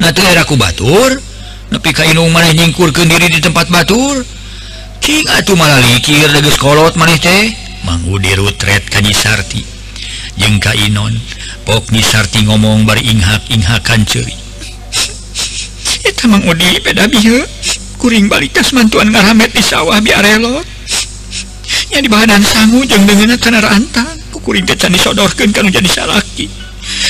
Nah 0.00 0.08
era 0.16 0.48
ku 0.48 0.56
batur 0.56 1.20
nepi 1.68 1.92
ka 1.92 2.08
inung 2.08 2.32
maneh 2.32 2.56
nyingkurkeun 2.56 3.12
diri 3.12 3.28
di 3.28 3.44
tempat 3.44 3.68
batur. 3.68 4.24
Cing 5.04 5.28
atuh 5.36 5.60
malah 5.60 5.84
likir 5.84 6.32
geus 6.32 6.56
kolot 6.56 6.96
maneh 6.96 7.20
teh. 7.20 7.52
Mangu 7.84 8.16
dirutret 8.16 8.88
ka 8.88 9.04
nyi 9.04 9.12
sarti. 9.12 9.60
Jeung 10.40 10.56
ka 10.56 10.72
inon 10.72 11.12
pok 11.68 11.92
nyi 11.92 12.00
sarti 12.00 12.40
ngomong 12.48 12.88
bari 12.88 13.04
inghak 13.04 13.44
inghakan 13.52 14.08
ceri 14.08 14.39
Mang 16.30 16.46
Udi 16.46 16.78
beda 16.78 17.10
bihe 17.10 17.42
kuring 17.98 18.30
balikas 18.30 18.70
mantuan 18.70 19.10
ngaramet 19.10 19.50
di 19.50 19.58
sawah 19.58 19.98
biarelotnya 19.98 20.62
di 21.98 22.06
bahanan 22.06 22.38
sanggu 22.38 22.86
jeng 22.86 23.02
dengan 23.02 23.34
tenar 23.34 23.66
antan 23.66 24.14
kukuring 24.30 24.62
kecan 24.62 24.94
disodorkan 24.94 25.50
kan 25.50 25.66
jadi 25.66 25.90
salaki. 25.90 26.46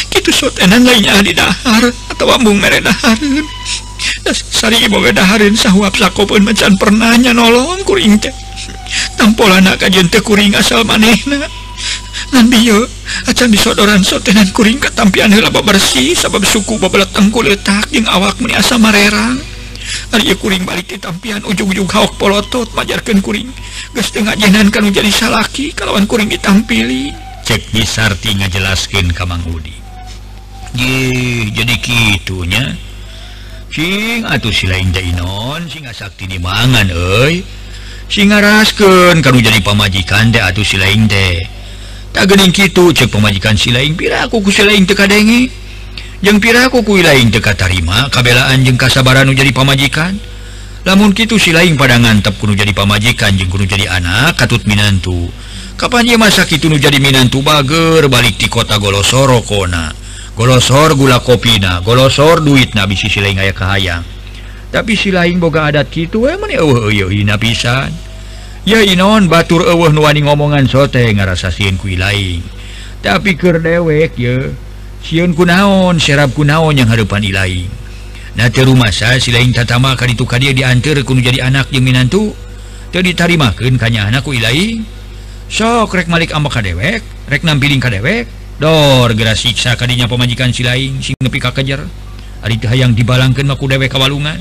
Gitu 0.08 0.30
sotenan 0.32 0.88
lainnya 0.88 1.20
ah 1.20 1.20
di 1.20 1.36
dahar 1.36 1.84
atau 2.16 2.24
wambung 2.32 2.56
mere 2.56 2.80
daharun 2.80 3.44
sari 4.32 4.88
boga 4.88 5.12
daharun 5.12 5.52
sahuap 5.52 5.92
sakopun 6.00 6.40
macan 6.40 6.80
pernahnya 6.80 7.36
nolong 7.36 7.84
kuring 7.84 8.16
teh. 8.16 8.32
Tampolan 9.20 9.68
kajian 9.76 10.08
tekuring 10.08 10.56
asal 10.56 10.80
manehna. 10.88 11.44
acan 13.40 13.56
disodoran 13.56 14.04
sotenan 14.04 14.52
kuring 14.52 14.76
ketampian 14.76 15.32
hela 15.32 15.48
bersih 15.48 16.12
sabab 16.12 16.44
suku 16.44 16.76
babalat 16.76 17.08
tengku 17.08 17.40
letak 17.40 17.88
jeung 17.88 18.04
awak 18.04 18.36
meni 18.36 18.52
asa 18.52 18.76
marerang 18.76 19.40
Ari 20.12 20.30
kuring 20.38 20.62
balik 20.68 20.92
tampian 21.02 21.42
ujung-ujung 21.42 21.88
hawk 21.90 22.14
polotot 22.20 22.68
majarkan 22.76 23.18
kuring 23.24 23.50
geus 23.90 24.12
teu 24.14 24.22
ngajenan 24.22 24.70
kanu 24.70 24.92
jadi 24.92 25.08
salaki 25.10 25.72
kalawan 25.74 26.04
kuring 26.04 26.30
ditampili 26.30 27.10
cek 27.48 27.74
disarti 27.74 28.38
ngajelaskeun 28.38 29.10
ka 29.10 29.26
Mang 29.26 29.42
Udi. 29.50 29.74
Ye, 30.78 31.50
jadi 31.50 31.74
kitunya 31.82 32.76
sing 33.72 34.22
atuh 34.22 34.54
si 34.54 34.70
lain 34.70 34.94
jainon 34.94 35.66
singa 35.66 35.90
sakti 35.90 36.30
dimangan 36.30 36.90
euy 36.90 37.42
Singa 38.10 38.42
rasken 38.42 39.22
kanu 39.22 39.38
jadi 39.38 39.62
pamajikan 39.62 40.34
teh 40.34 40.42
atuh 40.42 40.66
si 40.66 40.78
lain 40.78 41.06
teh 41.06 41.59
tagening 42.12 42.52
gitu. 42.54 42.94
Cek 42.94 43.10
pemajikan 43.10 43.54
silaing 43.54 43.94
piraku 43.94 44.42
ku 44.42 44.50
silaing 44.50 44.86
teka 44.86 45.10
denge 45.10 45.50
jeng 46.20 46.38
piraku 46.38 46.84
ku 46.84 46.98
lain 47.00 47.32
teka 47.32 47.56
tarima 47.56 48.10
kabelaan 48.12 48.62
jeng 48.62 48.78
kasabaranu 48.78 49.34
jadi 49.34 49.50
pamajikan. 49.54 50.16
Lamun 50.80 51.12
gitu 51.12 51.36
silaing 51.36 51.76
pada 51.76 52.00
ngantep 52.00 52.40
kuno 52.40 52.56
jadi 52.56 52.72
pamajikan 52.72 53.36
jeng 53.36 53.52
kuno 53.52 53.68
jadi 53.68 53.88
anak 53.88 54.40
katut 54.40 54.64
minantu. 54.64 55.28
Kapan 55.80 56.04
dia 56.04 56.16
masa 56.20 56.44
gitu 56.44 56.68
nu 56.68 56.76
jadi 56.76 57.00
minantu? 57.00 57.40
Bager 57.40 58.04
balik 58.12 58.36
di 58.36 58.52
kota 58.52 58.76
golosoro 58.76 59.40
kona 59.40 59.92
golosor 60.36 60.96
gula 60.96 61.20
kopina 61.20 61.84
golosor 61.84 62.40
duit 62.40 62.72
nabi 62.72 62.96
si 62.96 63.08
silaing 63.08 63.40
kayak 63.40 63.56
kahayang. 63.56 64.04
Tapi 64.70 64.94
silaing 64.94 65.42
boga 65.42 65.68
adat 65.68 65.90
gitu 65.90 66.30
eh, 66.30 66.38
emang 66.38 66.52
oh, 66.62 66.88
ya 66.88 67.36
pisan. 67.36 68.09
ya 68.68 68.84
Inon 68.84 69.32
batur 69.32 69.64
ewah 69.64 69.88
nuani 69.88 70.20
ngomongan 70.24 70.68
sote 70.68 71.00
ngarasa 71.16 71.48
siun 71.48 71.80
ku 71.80 71.88
lain 71.88 72.44
tapi 73.00 73.32
ker 73.32 73.56
dewek 73.56 74.12
ya 74.20 74.52
siun 75.00 75.32
kunaon 75.32 75.96
serap 75.96 76.36
kunaon 76.36 76.76
yang 76.76 76.88
hadapan 76.88 77.24
ilain 77.24 77.68
Nate 78.30 78.62
rumasa 78.62 79.10
saya 79.10 79.18
silain 79.18 79.50
tatama 79.50 79.98
kali 79.98 80.14
itu 80.14 80.22
kadia 80.22 80.54
diantar 80.54 81.02
kuno 81.02 81.18
jadi 81.18 81.50
anak 81.50 81.66
yang 81.74 81.82
minantu 81.82 82.30
tadi 82.94 83.10
ditarimakan 83.10 83.74
kanya 83.74 84.06
anakku 84.06 84.30
ilaing 84.30 84.86
sok 85.50 85.90
rek 85.98 86.06
malik 86.06 86.30
ambak 86.30 86.62
kadewek 86.62 87.02
rek 87.26 87.42
nampiling 87.42 87.82
ka 87.82 87.90
dewek 87.90 88.30
dor 88.62 89.10
gera 89.18 89.34
siksa 89.34 89.74
kadinya 89.74 90.06
pemajikan 90.06 90.54
silain 90.54 91.02
sing 91.02 91.18
nepi 91.18 91.42
ka 91.42 91.50
kakejar 91.50 91.82
Ari 92.40 92.56
hayang 92.56 92.96
dibalangkan 92.96 93.44
maku 93.44 93.68
dewek 93.68 93.92
kawalungan 93.92 94.40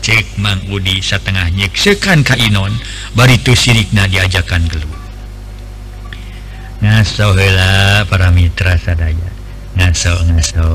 cek 0.00 0.38
Mang 0.38 0.62
Udi 0.70 1.02
setengah 1.02 1.50
nyeksekan 1.52 2.22
Kainon 2.22 2.72
baritu 3.14 3.52
sirikna 3.52 4.06
diajakan 4.06 4.66
gelu. 4.70 4.90
Ngasohela 6.78 8.06
para 8.06 8.30
mitra 8.30 8.78
sadaya. 8.78 9.30
Ngaso 9.74 10.14
ngaso. 10.30 10.68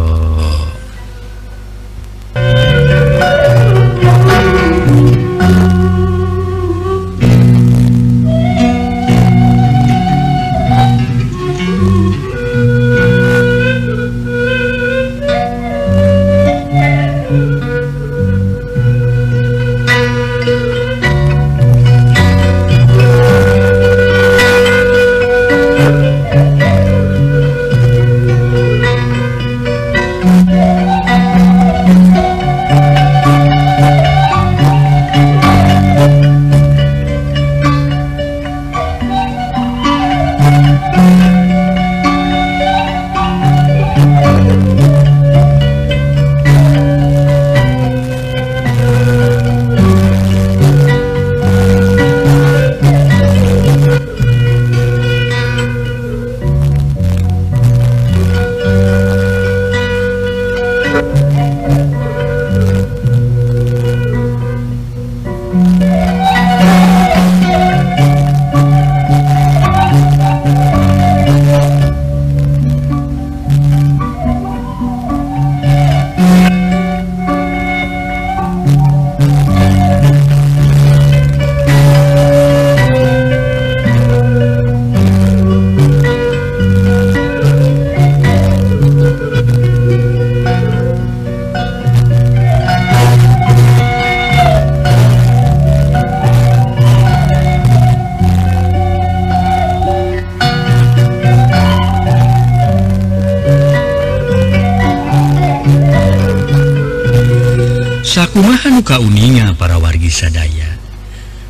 uninga 109.04 109.52
para 109.60 109.76
wargi 109.76 110.08
sadaya. 110.08 110.80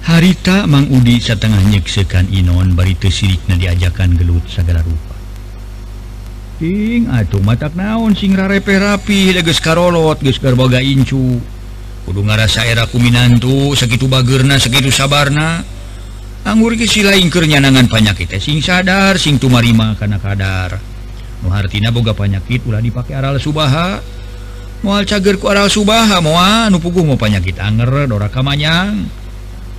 Harita 0.03 0.67
Mang 0.67 0.91
Udi 0.91 1.21
setengah 1.21 1.63
nyeksekan 1.63 2.27
Inon 2.33 2.75
baritu 2.75 3.07
sirikna 3.07 3.55
diajakan 3.55 4.19
gelut 4.19 4.43
segala 4.51 4.83
rupa. 4.83 5.15
Ting 6.59 7.07
atuh 7.07 7.39
matak 7.39 7.71
naon 7.77 8.11
sing 8.11 8.35
rarepe 8.35 8.75
rapi 8.75 9.31
leges 9.31 9.63
karolot 9.63 10.19
geus 10.19 10.43
garboga 10.43 10.83
incu. 10.83 11.39
Kudu 12.03 12.19
ngarasa 12.19 12.67
era 12.67 12.83
kuminantu 12.83 13.71
segitu 13.79 14.11
bagerna 14.11 14.59
segitu 14.59 14.91
sabarna. 14.91 15.63
Anggur 16.43 16.75
ke 16.75 16.83
silain 16.83 17.31
keur 17.31 17.47
nyanangan 17.47 17.87
panyakit 17.87 18.35
sing 18.43 18.59
sadar 18.59 19.15
sing 19.15 19.39
tumarima 19.39 19.95
kana 19.95 20.19
kadar. 20.19 20.83
Nu 21.39 21.47
hartina 21.47 21.95
boga 21.95 22.11
panyakit 22.11 22.67
ulah 22.67 22.83
dipake 22.83 23.15
aral 23.15 23.39
subaha. 23.39 24.03
mual 24.83 25.07
cager 25.07 25.39
ku 25.39 25.47
aral 25.47 25.71
Subah 25.71 26.19
moal. 26.19 26.67
Nu 26.69 26.77
pugu 26.77 27.01
mau 27.07 27.15
panyakit 27.15 27.57
anger 27.57 28.05
dora 28.05 28.27
kamanyang. 28.27 29.07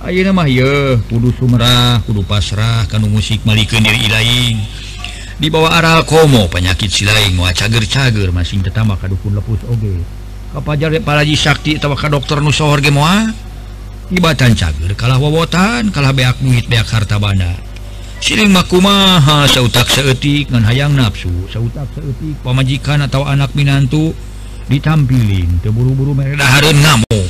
Ayeuna 0.01 0.33
mah 0.33 0.49
ye 0.49 0.97
kudu 1.07 1.31
sumerah 1.37 2.01
kudu 2.03 2.25
pasrah 2.25 2.89
kanu 2.89 3.07
musik 3.07 3.45
malikeun 3.45 3.85
diri 3.85 4.09
ilaing. 4.09 4.57
Di 5.37 5.47
bawah 5.49 5.77
aral 5.77 6.03
komo 6.09 6.49
penyakit 6.49 6.89
silaing 6.89 7.37
mual 7.37 7.53
cager-cager 7.53 8.33
masing 8.33 8.65
tetama 8.65 8.97
kadukun 8.97 9.37
lepus 9.37 9.61
oge. 9.69 10.01
Kapajar 10.51 10.93
paraji 11.05 11.37
sakti 11.37 11.77
tawa 11.77 11.93
ka 11.93 12.09
dokter 12.09 12.41
nu 12.41 12.49
sohor 12.49 12.81
ge 12.81 12.89
moa 12.89 13.29
ibatan 14.13 14.53
cager 14.53 14.93
kalah 14.93 15.17
wowotan 15.17 15.89
kalah 15.89 16.13
beak 16.13 16.37
duit 16.41 16.65
beak 16.65 16.85
harta 16.89 17.21
banda. 17.21 17.53
Siling 18.23 18.49
makumaha 18.49 19.45
sautak 19.45 19.85
seetik 19.91 20.49
ngan 20.49 20.63
hayang 20.65 20.95
nafsu 20.95 21.29
sautak 21.51 21.89
seetik 21.93 22.39
pamajikan 22.41 23.05
atau 23.05 23.25
anak 23.25 23.53
minantu. 23.53 24.15
ditampilin. 24.67 25.61
Terburu-buru 25.61 26.17
ngamu. 26.17 27.21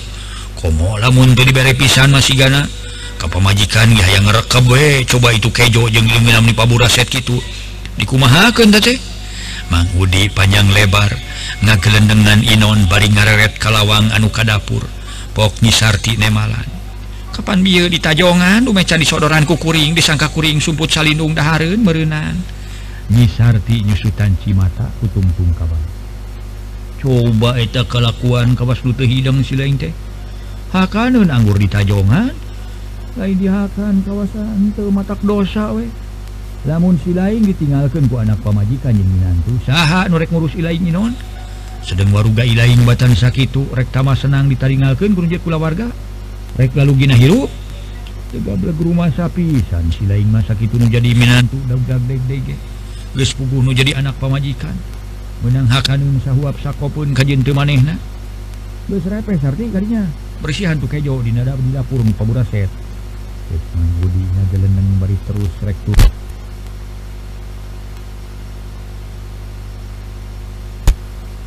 Komo 0.56 0.98
lamun 0.98 1.36
diberre 1.36 1.76
pisan 1.78 2.10
masih 2.10 2.40
gana 2.40 2.66
kap 3.16 3.32
pemajikan 3.32 3.88
ya 3.96 4.06
yang 4.18 4.28
ngerekam 4.28 4.66
we 4.68 5.04
coba 5.08 5.32
itu 5.32 5.48
kejo 5.52 5.88
jeng 5.88 6.08
di 6.08 6.54
pabura 6.56 6.88
set 6.92 7.08
gitu 7.08 7.40
dikumahakan 7.96 8.76
tete 8.76 9.00
Mang 9.72 9.90
Udi 9.98 10.30
panjang 10.30 10.70
lebar 10.70 11.10
ngagelendengan 11.66 12.46
Inon 12.46 12.86
bari 12.86 13.10
ngareret 13.10 13.58
kalawang 13.58 14.14
anu 14.14 14.30
kadapur 14.30 14.86
pok 15.34 15.58
nyisarti 15.66 16.22
nemalan. 16.22 16.66
Kapan 17.34 17.66
bi 17.66 17.82
ditajongan 17.90 18.64
umeca 18.64 18.96
disodoranku 18.96 19.58
kuring 19.58 19.92
disangka 19.98 20.30
kuring 20.32 20.62
sumput 20.64 20.88
salindung 20.88 21.36
dahareun 21.36 21.82
meureunaan 21.84 22.38
nyisarti 23.12 23.86
nyusutan 23.86 24.34
cimata 24.42 24.90
kutumpung 24.98 25.52
kabang 25.54 25.95
coba 27.06 27.54
eta 27.62 27.86
kelakuan 27.86 28.58
kawas 28.58 28.82
lute 28.82 29.06
hidang 29.06 29.46
silain 29.46 29.78
teh. 29.78 29.94
Hakanun 30.74 31.30
anggur 31.30 31.62
ditajongan 31.62 32.34
lain 33.16 33.38
dihakan 33.38 34.02
kawasan 34.02 34.74
ke 34.74 34.84
matak 34.90 35.22
dosa 35.22 35.70
we. 35.78 35.86
Lamun 36.66 36.98
silain 37.06 37.46
ditinggalkan 37.46 38.10
ku 38.10 38.18
anak 38.18 38.42
pamajikan 38.42 38.98
yang 38.98 39.06
minantu. 39.06 39.54
Saha 39.70 40.10
norek 40.10 40.34
ngurus 40.34 40.58
ilain 40.58 40.82
non? 40.90 41.14
Sedang 41.86 42.10
waruga 42.10 42.42
ilain 42.42 42.82
batan 42.90 43.14
sakitu 43.14 43.70
rek 43.70 43.94
tama 43.94 44.18
senang 44.18 44.50
ditaringalkan 44.50 45.14
kurunjat 45.14 45.46
kula 45.46 45.62
warga. 45.62 45.94
Rek 46.58 46.74
lalu 46.74 47.06
gina 47.06 47.14
hirup 47.14 47.54
tegableg 48.34 48.76
rumah 48.82 49.14
sapisan 49.14 49.86
silain 49.94 50.28
masa 50.28 50.58
itu 50.58 50.76
nu 50.76 50.90
jadi 50.90 51.14
minantu 51.14 51.56
dag 51.70 51.80
dag 51.88 52.02
deg 52.10 52.20
dege 52.28 52.58
geus 53.16 53.32
puguh 53.38 53.62
nu 53.62 53.72
jadi 53.72 53.94
anak 54.02 54.18
pamajikan. 54.18 54.74
menang 55.44 55.68
hakanun 55.68 56.22
sahuap 56.24 56.56
sakopun 56.64 57.12
kajin 57.12 57.44
teu 57.44 57.52
manehna 57.52 58.00
geus 58.86 59.04
repes 59.10 59.42
arti 59.42 59.68
kadinya. 59.74 60.06
Bersihan 60.44 60.78
tu 60.78 60.86
kejo 60.86 61.24
di 61.24 61.32
nada 61.32 61.56
di 61.56 61.72
dapur 61.72 62.04
nu 62.04 62.12
paburaset 62.12 62.68
eh, 62.68 63.62
Mang 63.74 63.92
Budi 64.04 64.20
ngajeleneng 64.20 65.00
bari 65.00 65.18
terus 65.26 65.54
rektur 65.64 65.96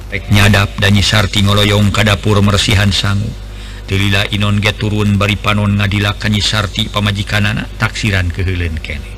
Rek 0.08 0.24
nyadap 0.32 0.72
dan 0.80 0.96
nyisarti 0.96 1.44
ngoloyong 1.44 1.92
ka 1.92 2.00
dapur 2.00 2.40
mersihan 2.40 2.88
sangu. 2.88 3.28
Tilila 3.84 4.24
inon 4.32 4.56
get 4.56 4.80
turun 4.80 5.20
bari 5.20 5.36
panon 5.36 5.76
ngadilakan 5.76 6.32
nyisarti 6.32 6.88
pamajikan 6.88 7.44
pamajikanana 7.44 7.68
taksiran 7.76 8.32
keheuleun 8.32 8.80
kene. 8.80 9.17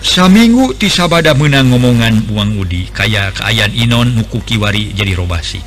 saminggu 0.00 0.74
tisabada 0.80 1.36
menang 1.36 1.70
ngomongan 1.70 2.24
buang 2.24 2.56
Udi 2.56 2.88
kayak 2.90 3.40
keayaan 3.40 3.76
Inon 3.76 4.16
nuku 4.16 4.40
Kiwari 4.42 4.96
jadi 4.96 5.12
robasi 5.12 5.60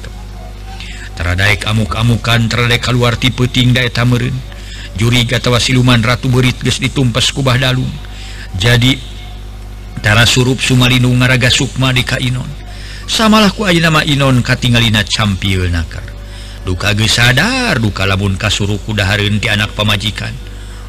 teradaik 1.13 1.69
amuk-amukan 1.69 2.49
teradai 2.49 2.81
keluar 2.81 3.13
tipe 3.15 3.45
tingdai 3.45 3.93
tamerin 3.93 4.33
juri 4.97 5.25
katawa 5.29 5.61
siluman 5.61 6.01
Ratu 6.01 6.29
Berit 6.29 6.57
ges 6.61 6.81
ditumpas 6.81 7.29
kubah 7.33 7.57
dalung. 7.57 7.89
Jadi 8.57 9.13
Tara 10.03 10.27
surup 10.27 10.59
Sumalinu 10.59 11.07
ngaraga 11.15 11.47
Sukma 11.47 11.95
di 11.95 12.03
Kainon 12.03 12.49
samalah 13.07 13.53
ku 13.55 13.63
aja 13.63 13.87
nama 13.87 14.03
Inon 14.03 14.43
katingalina 14.43 15.05
campil 15.07 15.69
nakar. 15.69 16.03
Duka 16.63 16.91
gesadar 16.95 17.79
duka 17.79 18.07
labun 18.07 18.35
kasuruh 18.39 18.79
kudaharin 18.83 19.39
ti 19.39 19.51
anak 19.51 19.75
pamajikan. 19.75 20.31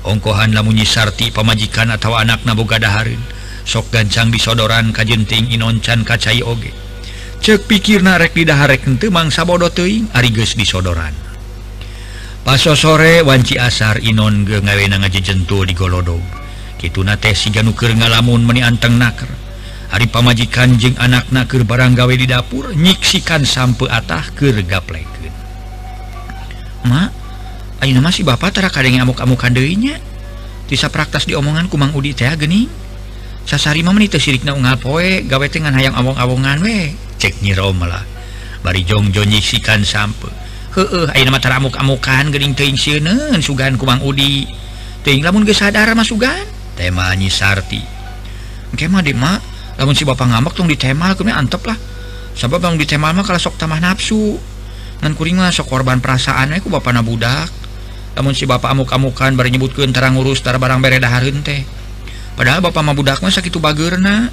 Ongkohan 0.04 0.52
lamunyi 0.52 0.84
sarti 0.84 1.32
pemajikan 1.32 1.88
atau 1.88 2.12
anak 2.12 2.44
naboga 2.44 2.76
daharin 2.76 3.20
sok 3.64 3.90
gancang 3.90 4.28
disodoran 4.30 4.92
kajjenting 4.92 5.50
Inoncan 5.50 6.04
kacai 6.04 6.44
oge. 6.44 6.70
Cek 7.44 7.68
pikir 7.68 8.00
narek 8.00 8.32
didaharek 8.32 8.88
ente 8.88 9.12
mangsa 9.12 9.44
bodoh 9.44 9.72
teing 9.72 10.08
ariges 10.16 10.56
disodoran. 10.56 11.12
Paso 12.44 12.76
sore 12.76 13.24
wanci 13.24 13.56
asar 13.56 14.04
Inon 14.04 14.44
ge 14.44 14.60
ngawena 14.60 15.00
ngajejentu 15.00 15.64
di 15.64 15.72
Golodog 15.72 16.20
gitu 16.76 17.00
nate 17.00 17.32
si 17.32 17.48
ganuker 17.48 17.96
ngalamun 17.96 18.44
meni 18.44 18.60
anteng 18.60 19.00
naker. 19.00 19.28
Hari 19.88 20.12
pamajikan 20.12 20.76
jeng 20.76 20.96
anak 21.00 21.32
naker 21.32 21.64
barang 21.64 21.96
gawe 21.96 22.14
di 22.16 22.28
dapur 22.28 22.76
nyiksikan 22.76 23.48
sampe 23.48 23.88
atah 23.88 24.28
ker 24.36 24.60
mak 26.84 27.10
ayo 27.80 27.96
masih 28.04 28.28
bapak 28.28 28.52
tara 28.52 28.68
kadang 28.68 29.00
amuk-amukan 29.00 29.52
deuinya 29.56 29.96
tisa 30.68 30.92
praktas 30.92 31.24
diomongan 31.24 31.72
kumang 31.72 31.96
udi 31.96 32.12
teh 32.12 32.28
geni 32.36 32.68
sasari 33.44 33.84
mah 33.84 33.92
menit 33.92 34.16
sirikna 34.16 34.56
ungal 34.56 34.76
poe 34.80 35.24
gawe 35.24 35.46
teh 35.48 35.60
ngan 35.60 35.76
hayang 35.76 35.94
awong-awongan 35.96 36.60
we. 36.64 36.92
Cek 37.20 37.40
nyiro 37.40 37.72
bari 38.64 38.80
jongjo 38.84 39.24
nyisikan 39.28 39.84
sampe. 39.84 40.32
Heeh 40.74 41.06
ayeuna 41.14 41.38
mah 41.38 41.42
taramuk-amukan 41.44 42.32
geuning 42.32 42.56
eh, 42.56 43.40
sugan 43.44 43.76
ku 43.76 43.84
Mang 43.86 44.02
Udi. 44.02 44.48
Teuing 45.04 45.22
lamun 45.22 45.44
geus 45.44 45.60
sadar 45.60 45.92
mah 45.92 46.02
sugan. 46.02 46.48
Teh 46.74 46.90
nyi 46.90 47.30
Sarti 47.30 47.94
engke 48.74 48.90
mah 48.90 49.06
namun 49.06 49.38
lamun 49.78 49.94
si 49.94 50.02
bapak 50.02 50.26
ngambek 50.26 50.52
tong 50.58 50.66
ditemal 50.66 51.14
kumaha 51.14 51.38
antep 51.38 51.62
lah. 51.62 51.78
Sabab 52.34 52.58
bang 52.58 52.74
ditemal 52.74 53.14
mah 53.14 53.22
kalau 53.22 53.38
sok 53.38 53.54
tamah 53.54 53.78
nafsu 53.78 54.34
dan 54.98 55.14
kuring 55.14 55.38
mah 55.38 55.54
sok 55.54 55.70
korban 55.70 56.02
perasaan 56.02 56.50
we 56.50 56.58
ku 56.58 56.66
bapana 56.66 56.98
budak 56.98 57.46
lamun 58.18 58.34
si 58.34 58.50
bapak 58.50 58.74
amuk-amukan 58.74 59.38
bari 59.38 59.54
nyebutkeun 59.54 59.94
tarang 59.94 60.18
ngurus 60.18 60.42
tar 60.42 60.58
barang 60.58 60.82
beredahareun 60.82 61.46
teh 61.46 61.62
padahal 62.34 62.60
Bapak 62.62 62.82
Mabudakma 62.82 63.30
sakit 63.30 63.54
bageurna 63.58 64.30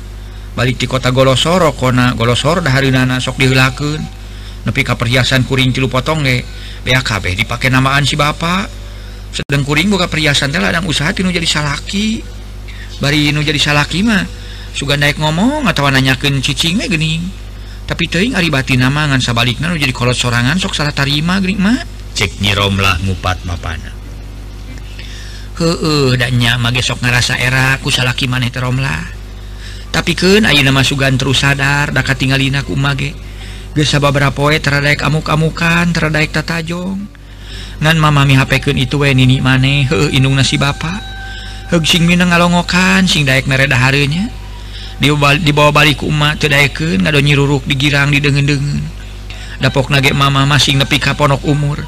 balik 0.51 0.77
di 0.77 0.85
kota 0.89 1.09
golosoro 1.15 1.71
Kona 1.77 2.13
golosor 2.17 2.59
dahari 2.59 2.91
nana 2.91 3.21
sok 3.21 3.39
dihilaken 3.39 4.21
nepi 4.65 4.81
ka 4.85 4.93
perhiasan 4.93 5.45
kuring 5.45 5.73
tilu 5.73 5.89
potong 5.89 6.21
ge 6.21 6.45
bea 6.85 7.01
kabeh 7.01 7.37
dipake 7.37 7.69
namaan 7.69 8.05
si 8.05 8.17
Bapak. 8.17 8.69
Sedang 9.31 9.63
kuring 9.63 9.87
buka 9.87 10.11
perhiasan 10.11 10.51
teh 10.51 10.59
ladang 10.59 10.83
usaha 10.85 11.09
tinu 11.15 11.31
jadi 11.31 11.47
salaki. 11.47 12.19
Bari 12.99 13.31
nu 13.33 13.41
jadi 13.41 13.57
salaki 13.57 14.03
mah 14.03 14.21
suga 14.75 14.99
naik 14.99 15.17
ngomong 15.17 15.65
atau 15.65 15.87
nanyakeun 15.87 16.43
cicingnya 16.43 16.85
geuning. 16.91 17.23
Tapi 17.87 18.07
teing 18.07 18.37
ari 18.37 18.51
batin 18.51 18.83
mah 18.85 19.09
ngan 19.09 19.23
sabalikna 19.23 19.71
nu 19.71 19.79
jadi 19.79 19.95
kolot 19.95 20.15
sorangan 20.15 20.59
sok 20.59 20.75
salah 20.75 20.93
tarima 20.93 21.39
gening 21.39 21.63
mah. 21.63 21.79
Cek 22.11 22.43
nyiromlah 22.43 22.99
ngupat 23.07 23.47
mapana. 23.47 24.00
heudanya 25.61 26.57
eh, 26.57 26.61
mage 26.61 26.81
sok 26.81 27.05
ngerasa 27.05 27.37
era 27.37 27.77
ku 27.77 27.93
salaki 27.93 28.25
maneh 28.25 28.49
teromlah 28.49 29.21
tapi 29.91 30.15
ke 30.15 30.39
Ayu 30.39 30.63
nama 30.63 30.87
Sugan 30.87 31.19
terus 31.19 31.43
sadar 31.43 31.91
daka 31.91 32.15
tinggal 32.15 32.39
naku 32.47 32.79
mage. 32.79 33.11
Gesa 33.75 33.99
beberapa 33.99 34.31
poe 34.31 34.55
teradaik 34.55 35.03
amuk-amukan 35.03 35.91
terhadap 35.91 36.31
tatajong. 36.31 36.99
Ngan 37.83 37.97
mamami 37.99 38.39
HPkeun 38.39 38.79
itu 38.79 38.95
we 38.99 39.11
nini 39.11 39.43
maneh 39.43 39.87
heuh 39.91 40.11
indung 40.15 40.35
nasi 40.39 40.55
bapak 40.55 41.03
heug 41.71 41.83
sing 41.83 42.07
Min 42.07 42.23
ngalongokan 42.23 43.07
sing 43.07 43.23
daek 43.23 43.47
mereda 43.47 43.79
harinya 43.79 44.27
dibawa, 44.99 45.39
dibawa 45.39 45.71
balik 45.71 46.03
ku 46.03 46.07
umat 46.07 46.39
teu 46.39 46.51
ngado 46.51 47.19
nyiruruk 47.19 47.67
digirang 47.67 48.15
didengen-dengen. 48.15 48.79
Dapok 49.59 49.91
nage 49.91 50.15
mama 50.15 50.47
masing 50.47 50.79
nepi 50.79 51.03
ka 51.03 51.19
ponok 51.19 51.43
umur. 51.43 51.83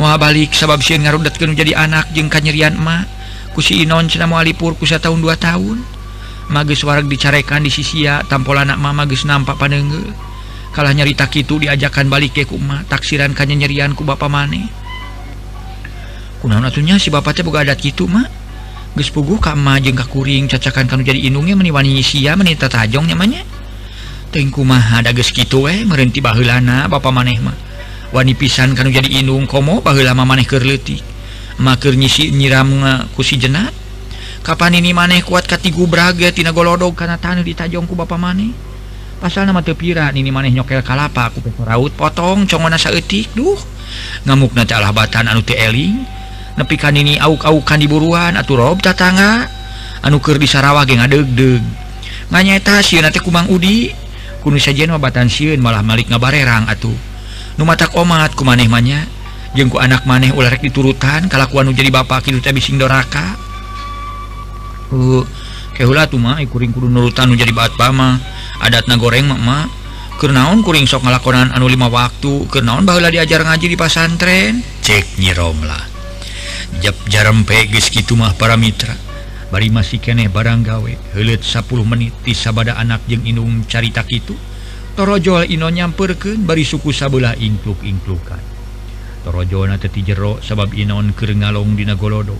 muha 0.00 0.18
balik 0.18 0.50
sabab 0.54 0.82
si 0.82 0.98
ngarudat 0.98 1.38
ke 1.38 1.46
jadi 1.46 1.78
anak 1.78 2.10
jeung 2.10 2.26
kanyerian 2.26 2.74
emak 2.74 3.06
kusi 3.54 3.86
Inon 3.86 4.10
Cina 4.10 4.26
mualipur 4.26 4.74
kusa 4.74 4.98
tahun 4.98 5.22
2 5.22 5.38
tahun 5.38 5.78
magis 6.50 6.82
warag 6.82 7.06
dicarekan 7.06 7.62
di 7.62 7.70
sisia 7.70 8.20
tampol 8.26 8.58
anak 8.58 8.76
mama 8.76 9.08
geus 9.08 9.24
nampak 9.24 9.56
panenge. 9.56 10.02
Kalah 10.74 10.90
nyerita 10.90 11.30
kitu 11.30 11.62
diajakan 11.62 12.10
balik 12.10 12.34
ke 12.34 12.50
kuma 12.50 12.82
taksiran 12.90 13.30
kanya 13.30 13.62
nyerian 13.62 13.94
ku 13.94 14.02
bapak 14.02 14.26
maneh 14.26 14.66
kunaon 16.42 16.66
atunya 16.66 16.98
si 16.98 17.14
bapaknya 17.14 17.46
boga 17.46 17.62
adat 17.62 17.78
gitu 17.78 18.10
mak 18.10 18.26
geus 18.98 19.14
puguh 19.14 19.38
ka 19.38 19.54
emak 19.54 19.86
jeung 19.86 19.94
ka 19.94 20.02
kuring 20.10 20.50
cacakan 20.50 20.90
kanu 20.90 21.06
jadi 21.06 21.30
inungnya 21.30 21.54
meniwani 21.54 22.02
sia 22.02 22.34
menita 22.34 22.66
tajong 22.66 23.06
namanya 23.06 23.46
teuing 24.34 24.50
kumaha 24.50 24.98
da 24.98 25.14
geus 25.14 25.30
kitu 25.30 25.70
we 25.70 25.86
merenti 25.86 26.18
baheulana 26.18 26.90
bapak 26.90 27.14
maneh 27.14 27.38
mah. 27.38 27.54
Wani 28.14 28.38
pisan 28.38 28.78
kan 28.78 28.86
jadi 28.86 29.26
inung 29.26 29.50
komo 29.50 29.82
lama 29.82 30.22
maneh 30.22 30.46
kerletik 30.46 31.02
maker 31.58 31.98
nyisi 31.98 32.30
nyiram 32.30 32.70
kusi 33.18 33.34
jenat 33.42 33.74
Kapan 34.44 34.76
ini 34.76 34.92
maneh 34.92 35.24
kuat 35.24 35.48
katigu 35.48 35.88
bragatina 35.88 36.52
golodog 36.52 36.92
karena 36.92 37.16
tanah 37.16 37.40
ditajongku 37.40 37.96
bapak 37.96 38.20
maneh? 38.20 38.52
Pasal 39.16 39.48
nama 39.48 39.64
tepiran 39.64 40.12
ini 40.12 40.28
maneh 40.28 40.52
nyokel 40.52 40.84
kalapa 40.84 41.32
aku 41.32 41.40
raut 41.64 41.96
potong 41.96 42.44
congona 42.44 42.76
saetik 42.76 43.32
duh. 43.32 43.56
Ngamuk 44.28 44.52
nalah 44.52 44.92
batan 44.92 45.32
anu 45.32 45.40
teeling 45.40 45.96
nepikan 46.60 46.92
ini 46.92 47.16
auk-aukan 47.16 47.80
diburuan 47.80 48.36
atau 48.36 48.60
rob 48.60 48.84
tatanga. 48.84 49.48
Anuker 50.04 50.36
di 50.36 50.44
Sarawak 50.44 50.92
yang 50.92 51.08
adeg-deg 51.08 51.64
nganyaeta 52.28 52.84
siun 52.84 53.00
nanti 53.00 53.24
kumang 53.24 53.48
Udi. 53.48 53.96
Kuno 54.44 54.60
saja 54.60 54.84
mabatan 54.92 55.32
siun 55.32 55.56
malah 55.56 55.80
Malik 55.80 56.12
ngabarerang 56.12 56.68
atuh. 56.68 57.13
mata 57.62 57.86
omat 57.94 58.34
ku 58.34 58.42
manehmanya 58.42 59.06
jengku 59.54 59.78
anak 59.78 60.02
maneh 60.02 60.34
ularek 60.34 60.66
diturutan 60.66 61.30
kalakuan 61.30 61.70
jadi 61.70 61.94
bapak 61.94 62.26
Ki 62.26 62.34
bising 62.34 62.82
doraka. 62.82 63.38
Uh, 64.90 65.22
jadi 65.74 67.52
bat 67.54 67.72
pama 67.78 68.18
adat 68.62 68.86
na 68.86 68.94
goreng 68.94 69.26
Mama 69.26 69.66
kenaon 70.22 70.62
kuring 70.62 70.86
sok 70.86 71.02
ngalakonan 71.02 71.50
anu 71.50 71.66
lima 71.66 71.90
waktu 71.90 72.46
kenaon 72.46 72.86
bahlah 72.86 73.10
diajar 73.10 73.42
ngaji 73.42 73.74
di 73.74 73.74
pasantren 73.74 74.62
cek 74.86 75.18
nyiromlah 75.18 75.94
Jab 76.82 76.94
jarem 77.06 77.46
peges 77.46 77.86
gitu 77.86 78.18
mah 78.18 78.34
para 78.34 78.58
mitra. 78.58 78.94
Bari 79.54 79.70
masih 79.70 80.02
keneh 80.02 80.26
barang 80.26 80.66
gawe. 80.66 80.92
Helet 81.14 81.46
10 81.46 81.70
menit 81.86 82.10
sabada 82.34 82.74
anak 82.74 83.06
jeung 83.06 83.22
inung 83.22 83.62
carita 83.70 84.02
itu 84.10 84.34
torojol 84.94 85.50
Ino 85.50 85.66
nyamperken 85.68 86.46
bari 86.46 86.62
suku 86.62 86.94
sabelah 86.94 87.34
ingkluk-ingklukan 87.34 88.42
torojona 89.26 89.76
teti 89.76 90.06
jero 90.06 90.38
sabab 90.38 90.70
Inon 90.72 91.10
ke 91.12 91.26
ngalong 91.26 91.74
dina 91.74 91.98
golodo 91.98 92.38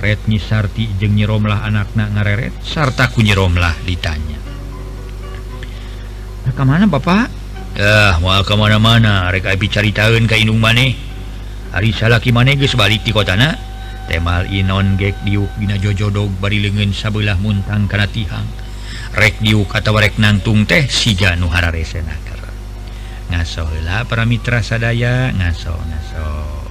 retnyi 0.00 0.40
Sarti 0.40 0.88
jeung 0.96 1.14
nyiromlah 1.14 1.62
anakaknya 1.62 2.10
ngareret 2.16 2.54
sarta 2.64 3.12
ku 3.12 3.20
nyiromlah 3.20 3.76
ditanya 3.84 4.40
nah, 6.48 6.52
ke 6.56 6.62
mana 6.64 6.88
Bapak? 6.88 7.28
Eh 7.72 8.12
mau 8.20 8.40
kemana-mana 8.44 9.28
reka 9.28 9.54
ke 9.56 10.36
Inung 10.40 10.58
maneh 10.58 10.96
hari 11.72 11.92
salaki 11.92 12.32
maneh 12.32 12.56
guys 12.56 12.76
balik 12.76 13.00
di 13.00 13.16
kotana. 13.16 13.56
Temal 14.02 14.50
Inon 14.50 14.98
gek 14.98 15.22
diuk 15.22 15.48
Dina 15.56 15.78
jojodog 15.78 16.28
bari 16.42 16.58
lengen 16.58 16.90
sabelah 16.90 17.38
muntang 17.38 17.86
karena 17.86 18.10
tihang 18.10 18.44
rek 19.12 19.40
diuk 19.40 19.68
atau 19.72 19.96
rek 19.96 20.16
nangtung 20.16 20.64
teh 20.64 20.88
sija 20.88 21.36
nuhara 21.36 21.68
resen 21.68 22.04
ngasolah 23.32 24.04
para 24.04 24.28
mitra 24.28 24.60
sadaya 24.60 25.32
ngaso 25.32 25.72
ngaso 25.72 26.61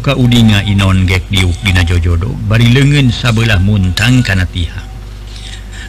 ka 0.00 0.16
udinga 0.16 0.64
Inon 0.64 1.04
gek 1.04 1.28
diuk 1.28 1.54
dina 1.62 1.84
jojodo 1.84 2.32
bari 2.48 2.72
lengen 2.72 3.12
sabelah 3.12 3.60
muntang 3.60 4.24
kana 4.24 4.48
tiha. 4.48 4.82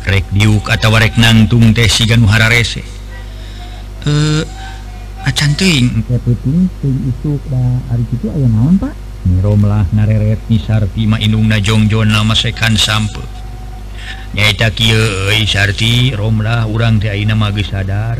Rek 0.06 0.28
diuk 0.36 0.68
atau 0.68 0.94
rek 0.94 1.16
nangtung 1.16 1.72
teh 1.72 1.88
siga 1.88 2.20
nu 2.20 2.28
rese. 2.28 2.84
Eh 4.06 4.44
acan 5.24 5.52
teuing. 5.56 6.04
Itu 6.06 7.32
hari 7.90 8.04
itu 8.12 8.28
aya 8.30 8.48
naon 8.52 8.76
Pak? 8.78 8.94
Romlah 9.42 9.86
nareret 9.94 10.42
nisartima 10.50 11.22
inung 11.22 11.46
najongjo 11.46 12.04
nama 12.04 12.34
sekan 12.34 12.74
sampe. 12.76 13.22
Nyaita 14.32 14.72
Sarti, 15.44 16.16
romlah 16.16 16.64
urang 16.64 17.04
teh 17.04 17.12
ayeuna 17.12 17.36
mah 17.36 17.52
geus 17.52 17.68
sadar. 17.68 18.20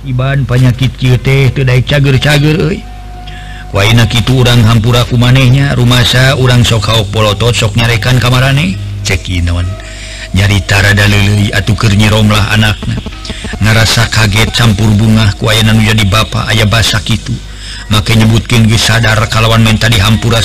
Iban 0.00 0.48
panyakit 0.48 0.96
teh 0.96 1.52
tidak 1.52 1.84
cager 1.84 2.16
cager 2.16 2.58
wa 3.70 3.86
itu 3.86 4.32
urang 4.34 4.64
hampura 4.66 5.06
ku 5.06 5.14
manehnya 5.14 5.76
rumahsa 5.78 6.34
urang 6.40 6.66
sokau 6.66 7.06
polotot 7.12 7.54
sok 7.54 7.78
nyarekan 7.78 8.18
kamarane. 8.18 8.74
Cekinon 9.06 9.64
leuleuy 10.34 11.50
atuh 11.50 11.74
keur 11.74 11.94
nyiromlah 11.94 12.54
anaknya 12.54 12.96
ngerasa 13.60 14.08
kaget 14.08 14.50
campur 14.54 14.88
bunga 14.94 15.34
kuayanan 15.36 15.82
jadi 15.82 16.04
bapa 16.06 16.48
ayah 16.54 16.66
basak 16.70 17.10
itu 17.10 17.34
maka 17.90 18.14
nyebutkin 18.14 18.70
ge 18.70 18.78
sadar 18.78 19.18
kalawan 19.26 19.60
menta 19.60 19.90
di 19.90 19.98
hampura 19.98 20.40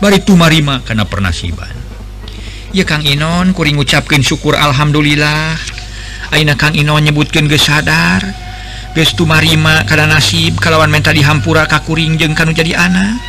bari 0.00 0.18
itu 0.18 0.32
marima 0.34 0.80
karena 0.82 1.04
pernasiban 1.04 1.70
ya 2.72 2.84
Kang 2.84 3.04
Inon 3.04 3.56
kuring 3.56 3.80
ngucapkeun 3.80 4.20
syukur 4.20 4.52
Alhamdulillah. 4.56 5.56
Aina 6.28 6.52
Kang 6.60 6.76
Inon 6.76 7.00
nyebutkan 7.00 7.48
ge 7.48 7.56
sadar. 7.56 8.47
gestu 8.98 9.30
marima 9.30 9.86
karena 9.86 10.18
nasib 10.18 10.58
kalawan 10.58 10.90
menta 10.90 11.14
dihampura 11.14 11.70
kakuring 11.70 12.18
jeng 12.18 12.34
kanu 12.34 12.50
jadi 12.50 12.74
anak. 12.74 13.22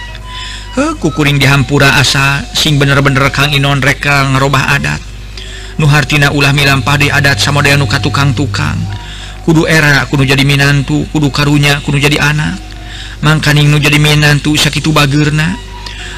Kukuring 0.74 1.38
dihampura 1.38 2.02
asa 2.02 2.42
sing 2.58 2.82
bener-bener 2.82 3.30
Kang 3.30 3.54
Inon 3.54 3.78
reka 3.78 4.34
ngerubah 4.34 4.80
adat. 4.80 4.98
Nuhartina 5.78 6.34
ulah 6.34 6.56
milampah 6.58 6.98
di 6.98 7.14
adat 7.14 7.38
sama 7.38 7.62
Day 7.62 7.78
nuka 7.78 8.02
tukang-tukang. 8.02 8.80
Kudu 9.46 9.70
era 9.70 10.08
kudu 10.10 10.26
jadi 10.26 10.42
Minantu 10.42 11.06
kudu 11.14 11.30
karunya 11.30 11.78
kudu 11.86 12.02
jadi 12.02 12.18
anak. 12.18 12.58
Mangkaning 13.22 13.70
nu 13.70 13.78
jadi 13.78 14.02
Minantu 14.02 14.58
sakitu 14.58 14.90
bagerna. 14.90 15.54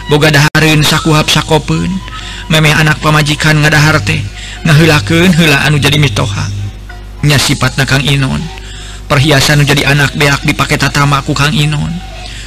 Boga 0.08 0.32
daharin 0.32 0.80
sakuhap 0.86 1.28
sakopen 1.28 1.92
meme 2.48 2.72
anak 2.72 3.04
pamajikan 3.04 3.60
ngadahar 3.60 4.00
teh 4.00 4.22
ngahulaken 4.64 5.36
hela 5.36 5.66
anu 5.68 5.82
jadi 5.82 5.98
mitohanya 6.00 7.38
sifat 7.42 7.76
na 7.76 7.84
Kang 7.84 8.06
Inon. 8.06 8.61
perhiasan 9.12 9.60
menjadi 9.60 9.92
anak 9.92 10.16
beak 10.16 10.48
dipakai 10.48 10.80
tatamaku 10.80 11.36
Kang 11.36 11.52
Inon. 11.52 11.92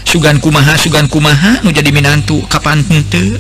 Sugan 0.09 0.40
kumaha 0.40 0.81
sugan 0.81 1.12
kumaha 1.12 1.61
nu 1.61 1.68
jadi 1.68 1.92
Minantu 1.92 2.40
kapan 2.48 2.81
hente 2.88 3.37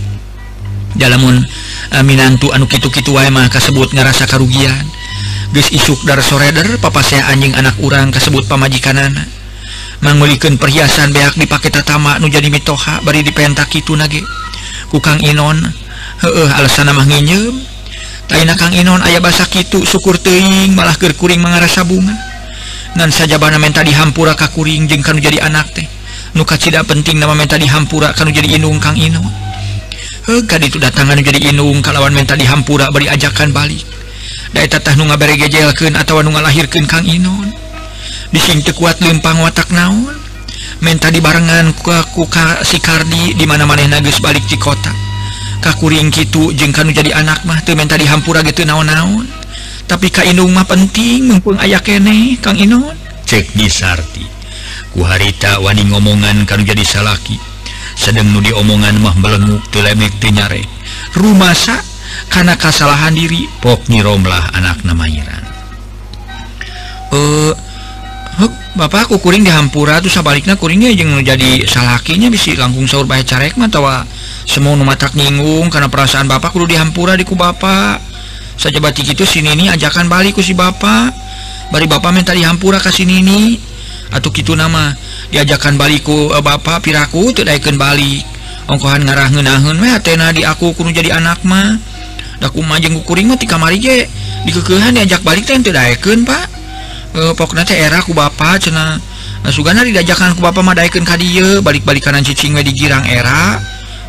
dalammun 0.92 1.40
uh, 1.40 1.96
eh, 1.96 2.04
Minantu 2.04 2.52
anu 2.52 2.68
kitu-kitu 2.68 3.16
waemah 3.16 3.48
kasebut 3.48 3.96
ngerasa 3.96 4.28
karugian. 4.28 4.84
Guys 5.56 5.72
isuk 5.72 6.04
dar 6.04 6.20
soreder 6.20 6.76
papa 6.84 7.00
saya 7.00 7.24
anjing 7.32 7.56
anak 7.56 7.80
urang 7.80 8.12
kasebut 8.12 8.44
pamajikanana. 8.44 9.24
Mengulikan 10.04 10.60
perhiasan 10.60 11.16
beak 11.16 11.40
dipakai 11.40 11.72
tatama 11.72 12.20
nu 12.20 12.28
jadi 12.28 12.52
mitoha 12.52 13.00
bari 13.00 13.24
dipentak 13.24 13.72
itu 13.72 13.96
nage. 13.96 14.20
Kukang 14.92 15.24
Inon 15.24 15.64
heeh 16.20 16.50
alasan 16.60 16.92
mah 16.92 17.08
nginjem 17.08 17.56
Taina 18.24 18.56
Kang 18.56 18.72
Inon 18.72 19.04
ayah 19.04 19.20
basa 19.20 19.44
kitu 19.44 19.84
syukur 19.84 20.16
teing 20.16 20.72
malah 20.76 20.96
gerkuring 20.96 21.40
mengarasa 21.40 21.84
bunga. 21.84 22.23
ngan 22.94 23.10
saja 23.10 23.36
bana 23.38 23.58
menta 23.58 23.82
dihampura 23.82 24.34
kakuring 24.38 24.86
jeng 24.86 25.02
kan 25.02 25.18
jadi 25.18 25.42
anak 25.44 25.70
teh. 25.74 25.86
Nuka 26.34 26.58
tidak 26.58 26.90
penting 26.90 27.22
nama 27.22 27.30
menta 27.30 27.54
dihampura 27.54 28.10
kan 28.10 28.26
jadi 28.26 28.58
inung 28.58 28.82
kang 28.82 28.98
inung 28.98 29.26
kan 30.24 30.56
itu 30.58 30.80
datangan 30.80 31.20
jadi 31.20 31.52
inung 31.52 31.84
kalawan 31.84 32.10
menta 32.10 32.34
dihampura 32.34 32.90
beri 32.90 33.06
ajakan 33.06 33.52
balik. 33.54 33.84
Dari 34.50 34.66
tatah 34.66 34.94
nu 34.98 35.06
ngabere 35.06 35.38
gejelkeun 35.38 35.94
atau 35.94 36.22
nu 36.22 36.34
ngalahirkeun 36.34 36.86
kang 36.86 37.06
inon 37.06 37.50
bising 38.34 38.66
teu 38.66 38.74
kuat 38.74 38.98
leumpang 38.98 39.38
watak 39.44 39.70
naon. 39.70 40.10
Menta 40.82 41.06
dibarengan 41.12 41.70
ku 41.76 41.92
si 41.94 42.26
kardi 42.26 42.66
sikardi 42.66 43.22
di 43.38 43.44
mana 43.46 43.62
manehna 43.62 44.02
geus 44.02 44.18
balik 44.18 44.42
di 44.50 44.58
kota. 44.58 44.90
Kakuring 45.62 46.10
kitu 46.10 46.50
jeung 46.56 46.74
kanu 46.74 46.90
jadi 46.90 47.14
anak 47.14 47.46
mah 47.46 47.62
teu 47.62 47.78
menta 47.78 47.94
dihampura 47.94 48.42
gitu 48.42 48.66
naon-naon. 48.66 49.43
tapi 49.84 50.08
Kainumah 50.08 50.64
penting 50.64 51.28
mumpung 51.28 51.60
ayah 51.60 51.80
kene 51.80 52.40
Kang 52.40 52.56
Inon 52.56 52.96
ceknya 53.24 53.68
Sarti 53.68 54.24
kuharita 54.94 55.58
Wani 55.58 55.90
ngomongan 55.90 56.46
kan 56.46 56.62
jadi 56.62 56.86
salaki. 56.86 57.36
Sedang 57.94 58.30
nudi 58.30 58.50
omongan 58.50 58.98
mah 58.98 59.14
melenguk 59.18 59.62
telemek 59.70 60.18
tenyare 60.18 60.66
rumah 61.14 61.54
sak 61.54 61.82
karena 62.30 62.58
kesalahan 62.58 63.14
diri 63.14 63.46
pok 63.62 63.86
nyiromlah 63.86 64.50
anak 64.54 64.82
namairan 64.82 65.42
eh 67.14 67.54
uh, 68.42 68.52
bapak 68.74 69.06
aku 69.06 69.22
kuring 69.22 69.46
dihampura 69.46 70.02
tuh 70.02 70.10
sebaliknya 70.10 70.58
kuringnya 70.58 70.90
yang 70.90 71.22
jadi 71.22 71.62
salakinya 71.70 72.26
bisa 72.26 72.58
langkung 72.58 72.90
sahur 72.90 73.06
baik 73.06 73.30
carek 73.30 73.54
mah 73.54 73.70
tawa 73.70 74.02
semua 74.42 74.74
numatak 74.74 75.14
nyinggung 75.14 75.70
karena 75.70 75.86
perasaan 75.86 76.26
bapak 76.26 76.50
kudu 76.50 76.74
dihampura 76.74 77.14
diku 77.14 77.38
di 77.38 77.38
ku 77.38 77.38
bapak 77.38 78.13
saja 78.54 78.78
batik 78.78 79.10
itu 79.10 79.26
sini 79.26 79.52
ini 79.54 79.66
ajakan 79.70 80.06
balik 80.06 80.38
si 80.40 80.54
Bapak 80.54 81.24
bari 81.74 81.90
Bapak 81.90 82.14
minta 82.14 82.30
dihampura 82.30 82.78
ke 82.78 82.94
sini 82.94 83.18
ini. 83.18 83.58
Atau 84.14 84.30
gitu 84.30 84.54
nama 84.54 84.94
diajakan 85.34 85.74
balikku 85.74 86.30
eh, 86.30 86.42
Bapak 86.42 86.86
piraku 86.86 87.34
terdaikan 87.34 87.74
balik. 87.74 88.22
Ongkohan 88.70 89.04
ngarah 89.04 89.28
ngenahun 89.34 89.76
weh 89.76 89.92
tena 90.00 90.30
di 90.30 90.46
aku 90.46 90.70
kuno 90.76 90.94
jadi 90.94 91.18
anak 91.18 91.42
mah. 91.42 91.76
Daku 92.38 92.62
majeng 92.62 92.94
kukuring 93.02 93.30
mah 93.30 93.38
di 93.38 93.46
kamari 93.50 93.82
ge 93.82 94.06
dikekehan 94.46 94.94
diajak 94.94 95.26
balik 95.26 95.48
teh 95.48 95.58
terdaikan 95.58 96.22
Pak. 96.22 96.46
Eh, 97.14 97.32
pokoknya 97.34 97.66
teh 97.66 97.74
era 97.74 97.98
ku 98.06 98.14
Bapak 98.14 98.62
cina 98.62 98.94
nah, 98.94 99.50
eh, 99.50 99.50
sugana 99.50 99.82
diajakan 99.82 100.38
ku 100.38 100.40
Bapak 100.46 100.62
mah 100.62 100.78
daikan 100.78 101.02
ka 101.02 101.18
dieu. 101.18 101.58
Balik-balikanan 101.58 102.22
cicing 102.22 102.54
we 102.54 102.62
di 102.62 102.70
girang 102.70 103.02
era. 103.02 103.58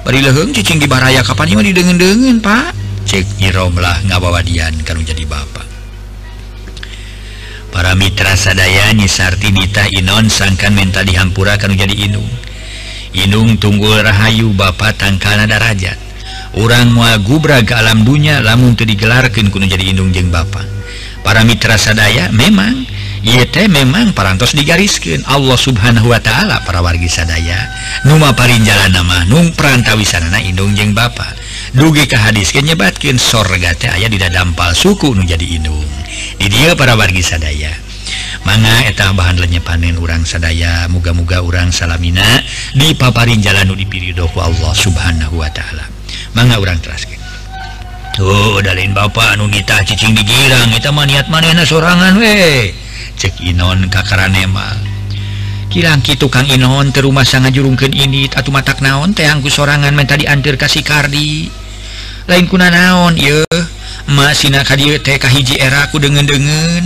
Bari 0.06 0.22
leheng 0.22 0.54
cicing 0.54 0.78
di 0.78 0.86
baraya 0.86 1.26
kapan 1.26 1.58
di 1.58 1.74
didengen-dengen 1.74 2.38
Pak. 2.46 2.85
cek 3.06 3.40
Iromlah 3.46 4.02
ngabawadian 4.10 4.82
kalau 4.82 5.06
jadi 5.06 5.24
Bapak 5.30 5.66
para 7.76 7.92
Mitra 7.92 8.40
sadaya 8.40 8.96
nyisarti 8.96 9.52
ditah 9.52 9.92
Inon 9.92 10.32
sangkan 10.32 10.72
mental 10.72 11.04
dihampura 11.04 11.60
kalau 11.60 11.76
jadi 11.76 11.92
Inung. 12.08 12.32
Inung 13.12 13.60
tunggul 13.60 14.00
Rahayu 14.00 14.56
Bapak 14.56 14.96
tangkana 14.96 15.44
darajat. 15.44 16.00
Orang 16.56 16.96
wagubra 16.96 17.60
ke 17.68 17.76
alam 17.76 18.08
dunya 18.08 18.40
lamun 18.40 18.80
untuk 18.80 18.88
digelarkan 18.88 19.52
kuno 19.52 19.68
jadi 19.68 19.92
Inung 19.92 20.16
jeng 20.16 20.32
Bapak 20.32 20.64
para 21.26 21.44
Mitra 21.44 21.76
sadaya 21.76 22.32
memang 22.32 22.88
yete 23.26 23.68
memang 23.68 24.16
parantos 24.16 24.56
digariskan 24.56 25.26
Allah 25.28 25.60
subhanahu 25.60 26.16
Wa 26.16 26.24
ta'ala 26.24 26.64
para 26.64 26.80
wargi 26.80 27.12
sadaya. 27.12 27.60
Numa 28.08 28.32
Parinjalan 28.32 28.96
nama 28.96 29.28
Nung 29.28 29.52
perantawisanana 29.52 30.40
Indung 30.48 30.78
jeng 30.78 30.96
Bapak 30.96 31.45
dugi 31.76 32.08
ke 32.08 32.16
hadis 32.16 32.56
nyebatkin 32.56 33.20
sorga 33.20 33.76
aya 33.92 34.08
tidak 34.08 34.32
dampal 34.32 34.72
suku 34.72 35.12
nu 35.12 35.28
jadi 35.28 35.60
inung 35.60 35.84
di 36.40 36.48
dia 36.48 36.72
para 36.74 36.96
wargi 36.96 37.20
sadaya. 37.20 37.72
Mana 38.46 38.86
eta 38.86 39.10
bahan 39.12 39.42
lenya 39.42 39.60
panen 39.60 39.98
urang 39.98 40.22
sadaya 40.22 40.86
muga-muga 40.88 41.42
urang 41.42 41.74
salamina 41.74 42.24
di 42.78 42.94
paparin 42.94 43.42
jalanu 43.42 43.74
dipiridoku 43.74 44.38
Allah 44.38 44.72
subhanahu 44.72 45.42
Wa 45.42 45.50
ta'ala. 45.50 45.86
Manga 46.38 46.62
orang 46.62 46.80
teraskin 46.80 47.18
tuh 48.16 48.32
oh, 48.32 48.64
dalin 48.64 48.96
bapak 48.96 49.36
anu 49.36 49.52
kita 49.52 49.84
cicing 49.84 50.16
digirang 50.16 50.72
kita 50.72 50.88
mah 50.96 51.04
niat 51.04 51.28
manehna 51.28 51.68
sorangan 51.68 52.16
we 52.16 52.72
cek 53.20 53.44
inon 53.44 53.92
kakarane 53.92 54.48
mah. 54.48 54.96
Hilang 55.76 56.00
gitu 56.08 56.32
Kang 56.32 56.48
Inon 56.48 56.96
terumah 56.96 57.28
sangat 57.28 57.52
jurungken 57.52 57.92
ini 57.92 58.32
atau 58.32 58.48
matak 58.48 58.80
naon 58.80 59.12
tehangku 59.12 59.52
sorangan 59.52 59.92
minta 59.92 60.16
diantir 60.16 60.56
kasih 60.56 60.88
kardi. 60.88 61.52
lain 62.26 62.46
kuna 62.50 62.74
naon 62.74 63.18
ye. 63.18 63.46
Hiji 65.26 65.58
era 65.58 65.90
dengan 65.90 66.26
dengan 66.30 66.84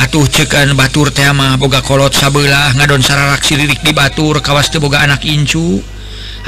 atuh 0.00 0.24
cekan 0.24 0.72
batur 0.72 1.12
tema 1.12 1.60
boga 1.60 1.84
kolot 1.84 2.16
sabelah 2.16 2.72
ngadon 2.72 3.04
sararak 3.04 3.44
lirik 3.52 3.84
di 3.84 3.92
Batur 3.92 4.40
kawas 4.40 4.72
teboga 4.72 5.04
anak 5.04 5.20
incu. 5.28 5.84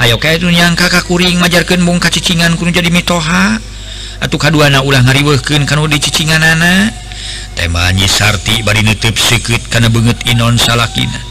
Ayo 0.01 0.17
kayak 0.17 0.41
itu 0.41 0.49
yang 0.49 0.73
kakak 0.73 1.05
kuring 1.05 1.37
ngajarkan 1.37 1.85
bungka 1.85 2.09
cicingan 2.09 2.57
kuno 2.57 2.73
jadi 2.73 2.89
mitoha. 2.89 3.61
Atau 4.17 4.41
kaduana 4.41 4.81
ulah 4.81 5.05
ngariwehkeun 5.05 5.69
kana 5.69 5.85
di 5.85 5.99
cicingan 6.01 6.41
anak 6.41 6.95
tema 7.53 7.91
nyi 7.93 8.09
Sarti 8.09 8.65
bari 8.65 8.81
nutup 8.81 9.13
sekut 9.13 9.61
karena 9.69 9.93
banget 9.93 10.17
inon 10.33 10.57
salakina. 10.57 11.21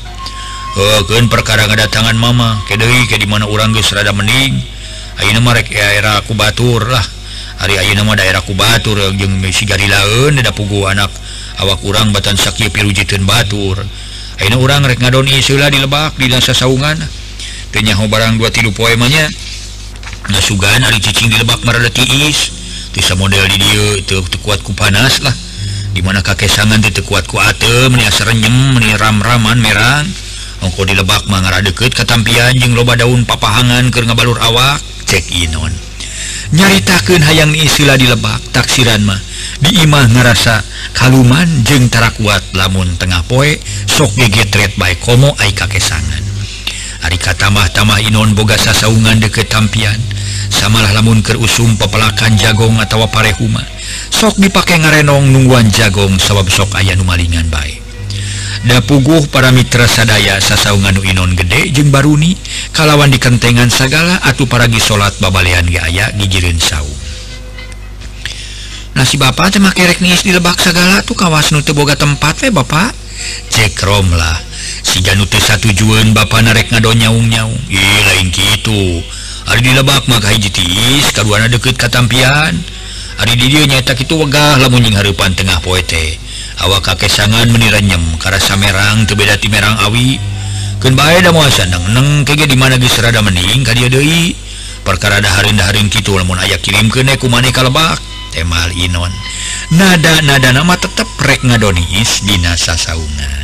Heukeun 0.79 1.27
perkara 1.27 1.67
ngadatangan 1.67 2.15
mama. 2.15 2.63
Ke 2.71 2.79
deui 2.79 3.11
dimana 3.11 3.19
di 3.19 3.27
mana 3.27 3.45
urang 3.51 3.75
geus 3.75 3.91
rada 3.91 4.15
mending 4.15 4.72
Eh, 5.21 5.37
daerah 5.69 6.25
kubatur 6.25 6.89
lah. 6.89 7.05
Hari 7.61 7.77
nama 7.93 8.17
daerah 8.17 8.41
kubatur 8.41 8.97
pugu 10.57 10.81
anak. 10.89 11.13
Awak 11.61 11.79
kurang 11.85 12.17
batan 12.17 12.35
sakit 12.41 12.73
pirujitun 12.73 13.29
Batur. 13.29 13.85
Aina 14.41 14.57
orang 14.57 14.89
rek 14.89 14.99
ngadon 14.99 15.29
isula 15.29 15.69
di 15.69 15.79
lebak 15.79 16.17
di 16.17 16.33
dasa 16.33 16.57
saungan. 16.57 16.97
Tenyaho 17.71 18.09
barang 18.09 18.41
dua 18.41 18.53
tilu 18.53 18.73
poemanya 18.73 19.29
Nasugan 20.31 20.87
hari 20.87 21.03
cicing 21.03 21.29
di 21.29 21.37
lebak 21.41 21.67
merada 21.67 21.91
tiis. 21.91 22.55
Bisa 22.95 23.19
model 23.19 23.43
di 23.51 23.59
dia 23.59 23.87
itu 23.99 24.23
kuatku 24.45 24.71
panas 24.77 25.19
lah. 25.25 25.35
Dimana 25.93 26.23
kakek 26.23 26.47
sangan 26.47 26.79
itu 26.81 27.03
kuatku 27.03 27.37
ate 27.43 27.91
meniasa 27.91 28.25
renyem 28.31 28.79
meniram 28.79 29.19
raman 29.19 29.59
merang. 29.59 30.07
Ongko 30.63 30.87
di 30.87 30.95
lebak 30.95 31.27
mangara 31.27 31.59
deket 31.59 31.91
ketampian 31.91 32.55
jeng 32.55 32.79
loba 32.79 32.95
daun 32.95 33.27
papahangan 33.27 33.91
ke 33.91 33.99
ngabalur 34.07 34.39
awak. 34.39 34.79
cek 35.13 35.29
Inon. 35.45 35.69
Nyaritakan 36.57 37.21
hayang 37.21 37.53
istilah 37.53 38.01
di 38.01 38.09
lebak 38.09 38.41
taksiran 38.57 39.05
mah. 39.05 39.21
Diimah 39.61 40.09
ngerasa 40.09 40.65
kaluman 40.97 41.69
jengtara 41.69 42.17
kuat 42.17 42.41
lamun 42.57 42.97
tengah 42.97 43.21
poe 43.29 43.61
sok 43.85 44.17
gegetret 44.17 44.73
baik 44.81 45.05
komo 45.05 45.37
ai 45.37 45.53
kakesangan. 45.53 46.25
Arika 47.05 47.37
tambah-tambah 47.37 48.01
Inon 48.09 48.33
boga 48.33 48.57
sasaungan 48.57 49.21
deket 49.21 49.53
tampian. 49.53 50.01
Samalah 50.49 50.97
lamun 50.97 51.21
ke 51.21 51.37
usum 51.37 51.77
pepelakan 51.77 52.41
jagong 52.41 52.81
atau 52.81 53.05
parehuma 53.09 53.65
sok 54.13 54.39
dipakai 54.39 54.79
ngarenong 54.79 55.35
nungguan 55.35 55.67
jagong 55.69 56.15
sabab 56.21 56.47
sok 56.47 56.79
ayah 56.79 56.95
numalingan 56.95 57.51
baik 57.51 57.82
dapuguh 58.63 59.27
para 59.27 59.51
Mitra 59.51 59.91
sadaya 59.91 60.39
sasaungan 60.39 61.03
Inon 61.03 61.35
gede 61.35 61.75
jeung 61.75 61.91
Baruni 61.91 62.39
kalawan 62.71 63.11
dikentengan 63.11 63.67
segala 63.69 64.23
atuh 64.23 64.47
paragi 64.47 64.79
salat 64.79 65.11
babalian 65.19 65.67
gaya 65.67 66.15
gijirin 66.15 66.63
sau. 66.63 66.87
Nasi 68.93 69.17
Bapak 69.19 69.57
cuma 69.57 69.73
kerek 69.75 70.05
niis 70.05 70.23
di 70.23 70.31
lebak 70.31 70.61
segala 70.63 71.03
tuh 71.03 71.19
kawas 71.19 71.51
nuteboga 71.51 71.99
tempat 71.99 72.39
we 72.47 72.55
Bapak 72.55 72.95
cekromlah 73.51 74.39
siga 74.87 75.19
nute 75.19 75.43
satu 75.43 75.71
juan 75.75 76.15
Bapak 76.15 76.47
narek 76.47 76.71
ngado 76.71 76.95
nyaung-nyaung. 76.95 77.59
Lain 78.07 78.27
gitu 78.31 79.03
hari 79.51 79.61
di 79.67 79.73
lebak 79.75 80.07
maka 80.07 80.31
hijitiis 80.31 81.11
kaduana 81.11 81.51
deket 81.51 81.75
katampian. 81.75 82.55
Hari 83.13 83.39
di 83.39 83.47
dia 83.55 83.67
nyetak 83.69 84.03
itu 84.03 84.15
wegah 84.19 84.59
lamunnying 84.59 84.97
harepan 84.97 85.37
tengah 85.37 85.61
poete 85.63 86.22
awak 86.61 86.93
kakesangan 86.93 87.49
meniranyem 87.49 88.03
karena 88.21 88.55
merang 88.61 89.09
tebeda 89.09 89.41
ti 89.41 89.49
merang 89.49 89.81
awi. 89.89 90.21
Kebae 90.83 91.23
muasaneng 91.31 92.27
ke 92.27 92.35
di 92.35 92.59
mana 92.59 92.75
diserada 92.75 93.23
mening 93.23 93.63
ka 93.63 93.71
dia 93.71 93.87
Dei 93.87 94.35
perkara 94.83 95.23
daharin-daharing 95.23 95.89
lamun 95.89 96.43
aya 96.43 96.59
kirim 96.59 96.91
keku 96.91 97.31
e 97.31 97.31
maneka 97.31 97.63
lebak 97.63 98.03
temal 98.35 98.69
Inon. 98.75 99.15
Nada 99.73 100.21
nada 100.27 100.51
nama 100.51 100.75
tetap 100.75 101.07
rek 101.23 101.47
ngadonis 101.47 102.27
dinasa 102.27 102.75
sauungan 102.75 103.43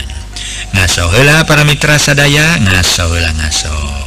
ngasola 0.75 1.47
para 1.49 1.65
mitra 1.65 1.97
sadaya 1.97 2.59
ngasola 2.61 3.33
ngaso. 3.39 3.98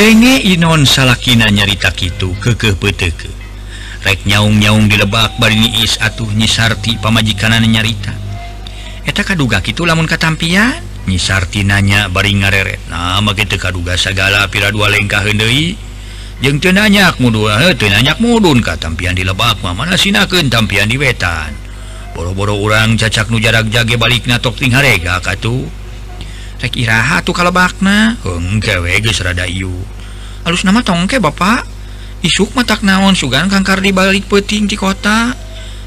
denge 0.00 0.40
Inon 0.48 0.88
salahkin 0.88 1.44
nyarita 1.44 1.92
Kitu 1.92 2.32
keke 2.40 2.72
peteke 2.72 3.28
rek 4.00 4.24
nyaung-nyaung 4.24 4.88
di 4.88 4.96
lebak 4.96 5.36
barini 5.36 5.84
is 5.84 6.00
atuh 6.00 6.24
nyisarti 6.24 6.96
pamajikanana 6.96 7.68
nyarita. 7.68 8.16
Eta 9.04 9.20
kaduga 9.20 9.60
Kitu 9.60 9.84
lamun 9.84 10.08
katampian? 10.08 10.80
Nyisarti 11.04 11.68
nanya 11.68 12.08
baring 12.08 12.40
ngareret. 12.40 12.80
Nama 12.88 13.28
kita 13.36 13.60
teu 13.60 13.60
kaduga 13.60 14.00
sagala 14.00 14.48
pira 14.48 14.72
dua 14.72 14.88
lengkah 14.88 15.20
deui 15.36 15.76
jeung 16.40 16.56
teu 16.64 16.72
nanyak 16.72 17.20
mudua 17.20 17.60
teu 17.76 17.92
nanyak 17.92 18.24
mudun 18.24 18.64
katampian 18.64 19.12
di 19.12 19.20
lebak 19.20 19.60
mah 19.60 19.76
mana 19.76 20.00
sinakeun 20.00 20.48
tampian 20.48 20.88
di 20.88 20.96
wetan. 20.96 21.52
Boro-boro 22.16 22.56
urang 22.56 22.96
cacak 22.96 23.28
nu 23.28 23.36
jarak 23.36 23.68
jage 23.68 24.00
balik 24.00 24.24
natok 24.24 24.56
ting 24.56 24.72
harega 24.72 25.20
katuh 25.20 25.68
cek 26.60 26.76
Iha 26.76 27.24
tuh 27.24 27.32
kalau 27.32 27.50
bakna 27.50 28.14
harus 30.44 30.60
nama 30.64 30.80
tongke 30.84 31.16
Bapak? 31.16 31.64
Isuk 32.20 32.52
matak 32.52 32.84
naon 32.84 33.16
sugan 33.16 33.48
kangkar 33.48 33.80
dibalik 33.80 34.28
peting 34.28 34.68
di 34.68 34.76
kota. 34.76 35.32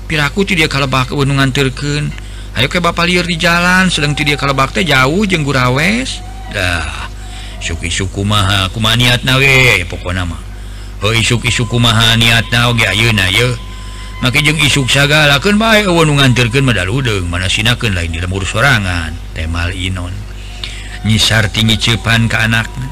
Piraku 0.09 0.43
ti 0.49 0.57
dia 0.57 0.65
kalebak 0.65 1.13
kebenungan 1.13 1.53
terken 1.53 2.11
Ayo 2.53 2.69
ke 2.69 2.77
Bapak 2.77 3.09
liar 3.09 3.25
di 3.25 3.37
jalan 3.37 3.89
sedang 3.89 4.13
ti 4.13 4.21
dia 4.25 4.37
kalebak 4.37 4.73
teh 4.73 4.85
jauh 4.85 5.25
jenggurrawes 5.25 6.21
dah 6.53 7.09
suki-suku 7.57 8.21
maha 8.21 8.69
kuma 8.69 8.93
niat 8.93 9.25
nawe 9.25 9.81
pokok 9.89 10.13
nama 10.13 10.37
isuk-isku 11.01 11.81
maha 11.81 12.13
niat 12.13 12.51
na 12.53 12.69
maka 14.23 14.39
jeng 14.39 14.55
isuk 14.55 14.87
saga 14.87 15.27
laken 15.27 15.59
baik 15.59 15.91
wonungan 15.91 16.31
Turken 16.31 16.63
medal 16.63 16.87
udeng 16.95 17.27
mana 17.27 17.51
sinaken 17.51 17.91
lain 17.91 18.07
di 18.07 18.23
lembur 18.23 18.47
sorangan. 18.47 19.11
Temal 19.35 19.75
Inon. 19.75 20.22
nyisar 21.03 21.51
tinggi 21.51 21.75
cepan 21.79 22.31
ke 22.31 22.37
anaknya 22.39 22.87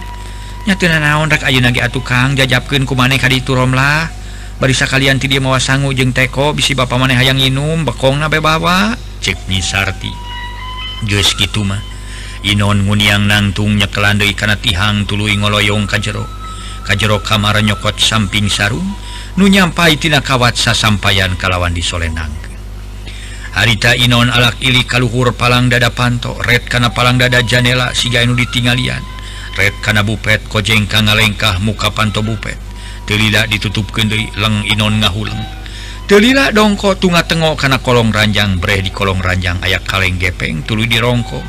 nyatuna 0.68 1.02
naon 1.02 1.32
rek 1.32 1.42
ayeuna 1.48 1.74
ge 1.74 1.82
atuh 1.82 2.06
Kang. 2.06 2.38
Ku 2.38 2.94
maneh 2.94 3.18
ka 3.18 3.26
ditu 3.26 3.58
romlah 3.58 4.06
barisa 4.62 4.86
kalian 4.86 5.18
ti 5.18 5.26
dia 5.26 5.42
mawa 5.42 5.58
sangu 5.58 5.90
jeung 5.90 6.14
teko 6.14 6.54
bisi 6.54 6.78
bapa 6.78 7.02
maneh 7.02 7.18
hayang 7.18 7.42
inum 7.42 7.82
bekongna 7.82 8.30
nabe 8.30 8.38
bawa. 8.38 8.94
Cek 9.22 9.50
nyisarti 9.50 10.14
geus 11.10 11.34
kitu 11.34 11.66
mah. 11.66 11.82
Inon 12.42 12.90
nguniang 12.90 13.30
nangtung 13.30 13.78
nyekelan 13.78 14.18
deui 14.18 14.34
kana 14.34 14.58
tihang 14.58 15.06
tuluy 15.06 15.38
ngoloyong 15.38 15.86
ka 15.86 16.02
jero. 16.02 16.26
Ka 16.82 16.98
jero 16.98 17.22
kamar 17.22 17.62
nyokot 17.62 18.02
samping 18.02 18.50
sarung. 18.50 18.86
Nu 19.38 19.46
nyampai 19.46 19.98
tina 20.02 20.26
kawat 20.26 20.58
sasampayan 20.58 21.38
kalawan 21.38 21.74
di 21.74 21.86
solenang. 21.86 22.41
harita 23.52 23.96
Inon 23.96 24.32
alak 24.32 24.60
ili 24.64 24.84
kalluhur 24.88 25.36
palang 25.36 25.68
dada 25.68 25.92
panto 25.92 26.40
red 26.48 26.66
kana 26.68 26.92
palang 26.92 27.20
dada 27.20 27.44
janela 27.44 27.92
sigainu 27.92 28.36
ditinggalian 28.36 29.04
red 29.60 29.76
kana 29.84 30.02
bupet 30.02 30.44
kojeng 30.48 30.88
ka 30.88 31.04
ngalengkah 31.04 31.60
muka 31.60 31.92
panto 31.92 32.24
bupet. 32.24 32.56
Telila 33.02 33.44
ditutup 33.50 33.92
kendri 33.92 34.30
leng 34.40 34.64
Inon 34.72 35.04
ngahulang 35.04 35.42
telila 36.08 36.52
dongko 36.52 37.00
tunga 37.00 37.24
tengok 37.24 37.56
kana 37.56 37.80
kolong 37.80 38.12
ranjang 38.12 38.60
breh 38.60 38.84
di 38.84 38.92
kolong 38.92 39.24
ranjang 39.24 39.60
ayak 39.64 39.88
kaleng 39.88 40.20
gepeng 40.20 40.60
tulu 40.64 40.84
dirongkong 40.84 41.44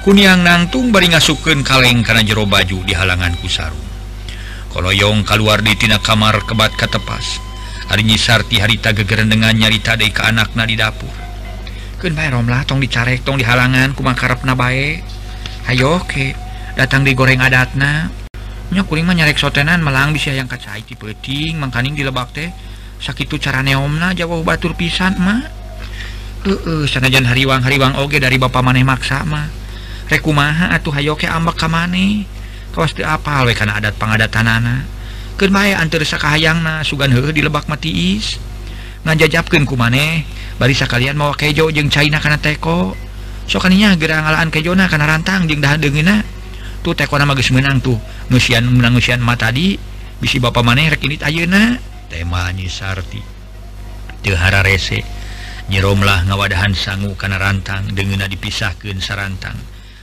kuniang 0.00 0.40
nangtung 0.40 0.88
bari 0.88 1.12
ngasuken 1.12 1.60
kaleng 1.60 2.00
kana 2.00 2.24
jero 2.24 2.48
baju 2.48 2.80
di 2.88 2.96
halangan 2.96 3.36
kusaru. 3.40 3.76
Koloyong 4.72 5.26
keluar 5.28 5.60
ditina 5.60 6.00
kamar 6.00 6.46
kebat 6.46 6.72
katepas. 6.78 7.42
Hari 7.90 8.06
nyisarti 8.06 8.62
harita 8.62 8.94
gegerendengan 8.94 9.52
nyarita 9.58 9.98
dari 9.98 10.14
ke 10.14 10.22
anakna 10.22 10.62
di 10.62 10.78
dapur. 10.78 11.10
Omlah 12.00 12.64
tong 12.64 12.80
dicarek 12.80 13.28
tong 13.28 13.36
di 13.36 13.44
halangan 13.44 13.92
kuma 13.92 14.16
karep 14.16 14.40
na 14.48 14.56
Ayo 15.68 16.00
oke. 16.00 16.32
Datang 16.72 17.04
di 17.04 17.12
goreng 17.12 17.44
adatnanya 17.44 18.08
kuring 18.88 19.04
mah 19.04 19.12
nyarek 19.12 19.36
sotenan 19.36 19.84
melang 19.84 20.16
bisa 20.16 20.32
yang 20.32 20.48
kacai 20.48 20.80
di 20.80 20.96
peting 20.96 21.60
mangkaning 21.60 21.92
di 21.92 22.00
lebak 22.00 22.32
teh. 22.32 22.48
Sakitu 23.04 23.36
cara 23.36 23.60
neomna 23.60 24.16
jauh 24.16 24.40
Batur 24.40 24.72
pisan 24.80 25.20
mah 25.20 25.44
uh, 26.48 26.88
sanajan 26.88 27.28
hariwang 27.28 27.60
hariwang 27.60 27.92
oge 28.00 28.16
dari 28.16 28.40
bapak 28.40 28.64
maneh 28.64 28.80
maksa 28.80 29.20
mah 29.28 29.52
rekumaha 30.08 30.72
atuh 30.72 30.96
hayo 30.96 31.20
ke 31.20 31.28
ambak 31.28 31.60
ka 31.60 31.68
maneh. 31.68 32.24
Kawas 32.72 32.96
teu 32.96 33.04
apal 33.04 33.44
we 33.44 33.52
kana 33.52 33.76
adat 33.76 34.00
pangadatanana. 34.00 34.88
Keur 35.36 35.52
bae 35.52 35.76
anteur 35.76 36.00
sakahayangna 36.08 36.80
sugan 36.80 37.12
heueuh 37.12 37.36
di 37.36 37.44
lebak 37.44 37.68
matiis 37.68 38.40
ngajajapkeun 39.04 39.68
ku 39.68 39.76
maneh. 39.76 40.24
barisa 40.60 40.84
kalian 40.84 41.16
mau 41.16 41.32
kejo 41.32 41.72
jeung 41.72 41.88
China 41.88 42.20
karena 42.20 42.36
teko. 42.36 42.92
Sokaninya 43.48 43.96
gerang 43.96 44.28
ngalaan 44.28 44.52
kejona 44.52 44.86
karena 44.92 45.08
rantang 45.08 45.48
jeung 45.48 45.64
dahan 45.64 45.80
deungeuna 45.80 46.22
tuh 46.84 46.92
teko 46.92 47.16
nama 47.16 47.32
geus 47.32 47.48
menang 47.50 47.80
tuh. 47.80 47.96
Ngusian 48.28 48.68
menang 48.68 48.94
ngusian 48.94 49.24
mata 49.24 49.48
tadi 49.48 49.80
bisi 50.20 50.36
bapak 50.36 50.60
maneh 50.60 50.92
rek 50.92 51.00
ini 51.02 51.16
ayeuna 51.18 51.80
tema 52.12 52.52
nyisarti 52.52 53.24
teu 54.20 54.36
hararese 54.36 55.00
nyeromlah 55.72 56.28
ngawadahan 56.28 56.76
sangu 56.76 57.16
karena 57.16 57.40
rantang 57.40 57.88
deungeuna 57.96 58.28
dipisahkeun 58.28 59.00
sarantang. 59.00 59.56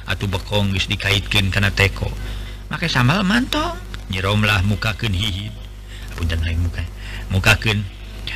Atuh 0.10 0.26
bekong 0.26 0.74
geus 0.74 0.89
dikaitkeun 0.89 1.53
karena 1.53 1.70
teko. 1.70 2.10
Make 2.68 2.89
sambal 2.91 3.24
mantong. 3.24 3.78
Nyeromlah 4.08 4.64
mukakeun 4.64 5.12
hihid. 5.12 5.51
Punten 6.16 6.39
lain 6.43 6.64
muka. 6.64 6.84
Mukakeun 7.28 7.84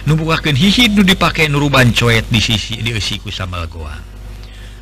numbukakan 0.07 0.57
hihid 0.57 0.97
nu 0.97 1.05
dipakai 1.05 1.47
nuruban 1.47 1.93
coet 1.93 2.27
di 2.27 2.41
sisi 2.41 2.79
di 2.81 2.91
ku 3.19 3.29
sambal 3.29 3.67
goa. 3.69 3.95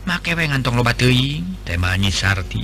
Make 0.07 0.34
we 0.34 0.47
ngantong 0.47 0.80
loba 0.80 0.95
teuing 0.95 1.66
tema 1.68 1.93
nyisarti 1.99 2.64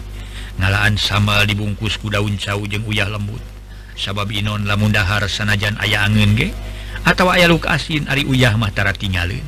ngalaan 0.57 0.95
sambal 0.95 1.43
dibungkus 1.43 1.99
ku 1.99 2.09
daun 2.09 2.39
cau 2.39 2.63
jeung 2.65 2.87
uyah 2.87 3.11
lembut. 3.11 3.43
Sabab 3.95 4.31
inon 4.31 4.67
lamun 4.67 4.91
dahar 4.91 5.23
sanajan 5.29 5.79
aya 5.79 6.03
angeun 6.03 6.35
ge 6.35 6.49
atawa 7.07 7.37
aya 7.39 7.47
luk 7.47 7.67
asin 7.69 8.07
ari 8.11 8.27
uyah 8.27 8.55
mah 8.59 8.73
tara 8.73 8.91
tinggaleun 8.91 9.43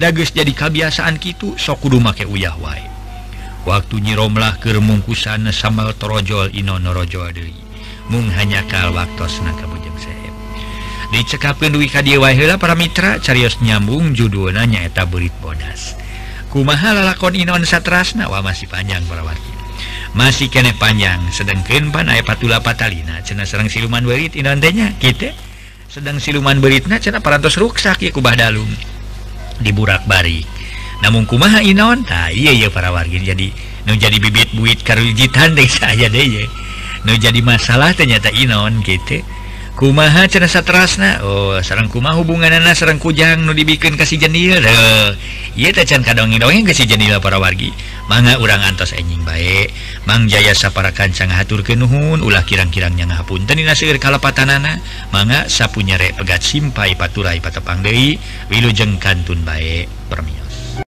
jadi 0.00 0.52
kabiasaan 0.56 1.20
kitu 1.20 1.54
sok 1.60 1.86
kudu 1.86 2.00
make 2.00 2.26
uyah 2.26 2.56
wae. 2.58 2.82
Waktu 3.62 4.02
nyiromlah 4.02 4.58
keur 4.58 4.82
mungkusan 4.82 5.46
sambal 5.54 5.94
torojol 5.94 6.50
inon 6.50 6.82
norojol 6.82 7.30
deui. 7.30 7.54
Mung 8.10 8.26
hanya 8.34 8.66
kal 8.66 8.90
waktosna 8.90 9.54
kabujeng 9.54 9.94
saya 10.02 10.21
dicekapkan 11.12 11.68
duwi 11.68 11.92
Kadiwahila 11.92 12.56
para 12.56 12.72
mitra 12.72 13.20
carios 13.20 13.60
nyambung 13.60 14.16
judul 14.16 14.56
nanyaeta 14.56 15.04
berit 15.04 15.36
bodas. 15.44 15.94
Kumaha 16.48 16.96
lalakon 16.96 17.36
Inon 17.36 17.68
Satrasna? 17.68 18.32
Wah 18.32 18.40
masih 18.40 18.68
panjang 18.68 19.04
perawati 19.04 19.52
masih 20.12 20.52
kene 20.52 20.76
panjang. 20.76 21.20
Sedangkan 21.32 21.88
pan 21.92 22.08
aya 22.08 22.24
patula 22.24 22.60
patalina. 22.60 23.20
Cena 23.24 23.48
serang 23.48 23.68
siluman 23.68 24.04
berit 24.04 24.36
Inonnya 24.36 24.92
kita 25.00 25.32
sedang 25.92 26.16
siluman 26.16 26.56
beritna 26.56 26.96
cena 26.96 27.20
parantos 27.20 27.60
ruksak 27.60 28.00
ya 28.00 28.10
kubah 28.12 28.36
dalung. 28.36 28.68
Diburak 29.60 30.04
bari. 30.08 30.44
Namun 31.04 31.28
kumaha 31.28 31.60
Inon? 31.64 32.04
Nah 32.08 32.32
iya 32.32 32.52
ya 32.52 32.68
para 32.68 32.92
wargi. 32.92 33.20
Jadi 33.20 33.48
nu 33.88 33.98
jadi 33.98 34.14
bibit 34.22 34.54
buit 34.54 34.80
karujitan 34.86 35.58
deh 35.58 35.66
saya 35.66 36.06
deh 36.06 36.22
ya 36.22 36.46
nu 37.02 37.18
jadi 37.18 37.42
masalah 37.42 37.90
ternyata 37.90 38.30
Inon 38.30 38.78
gitu 38.86 39.18
kumaha 39.76 40.28
cerasa 40.28 40.60
terasna 40.60 41.24
Oh 41.24 41.56
sarang 41.64 41.88
kuma 41.88 42.12
hubungan 42.14 42.52
anak 42.52 42.76
sarang 42.76 43.00
kujang 43.00 43.44
nu 43.44 43.56
dibikin 43.56 43.96
kasih 43.96 44.20
jenil 44.20 44.60
ia 45.52 45.68
tacan 45.68 46.00
kadongi 46.00 46.40
dongeng 46.40 46.64
kasih 46.64 46.88
jenil 46.88 47.20
para 47.20 47.36
wargi. 47.36 47.68
Manga 48.08 48.40
urang 48.40 48.64
antos 48.64 48.96
enjing 48.96 49.20
baik 49.22 49.68
Mang 50.08 50.26
jaya 50.26 50.56
para 50.72 50.90
kancang 50.90 51.30
hatur 51.30 51.62
ke 51.62 51.78
nuhun 51.78 52.24
ulah 52.24 52.42
kirang-kirangnya 52.42 53.06
ngahapun 53.06 53.44
teni 53.44 53.62
nasir 53.62 53.94
kalapatanana. 54.00 54.80
Manga 55.12 55.46
sapu 55.52 55.84
nyerek 55.84 56.16
pegat 56.18 56.40
simpai 56.40 56.96
paturai 56.96 57.38
patepang 57.38 57.84
deui 57.84 58.16
wilujeng 58.48 58.96
kantun 58.96 59.44
baik 59.44 59.86
permios. 60.08 60.82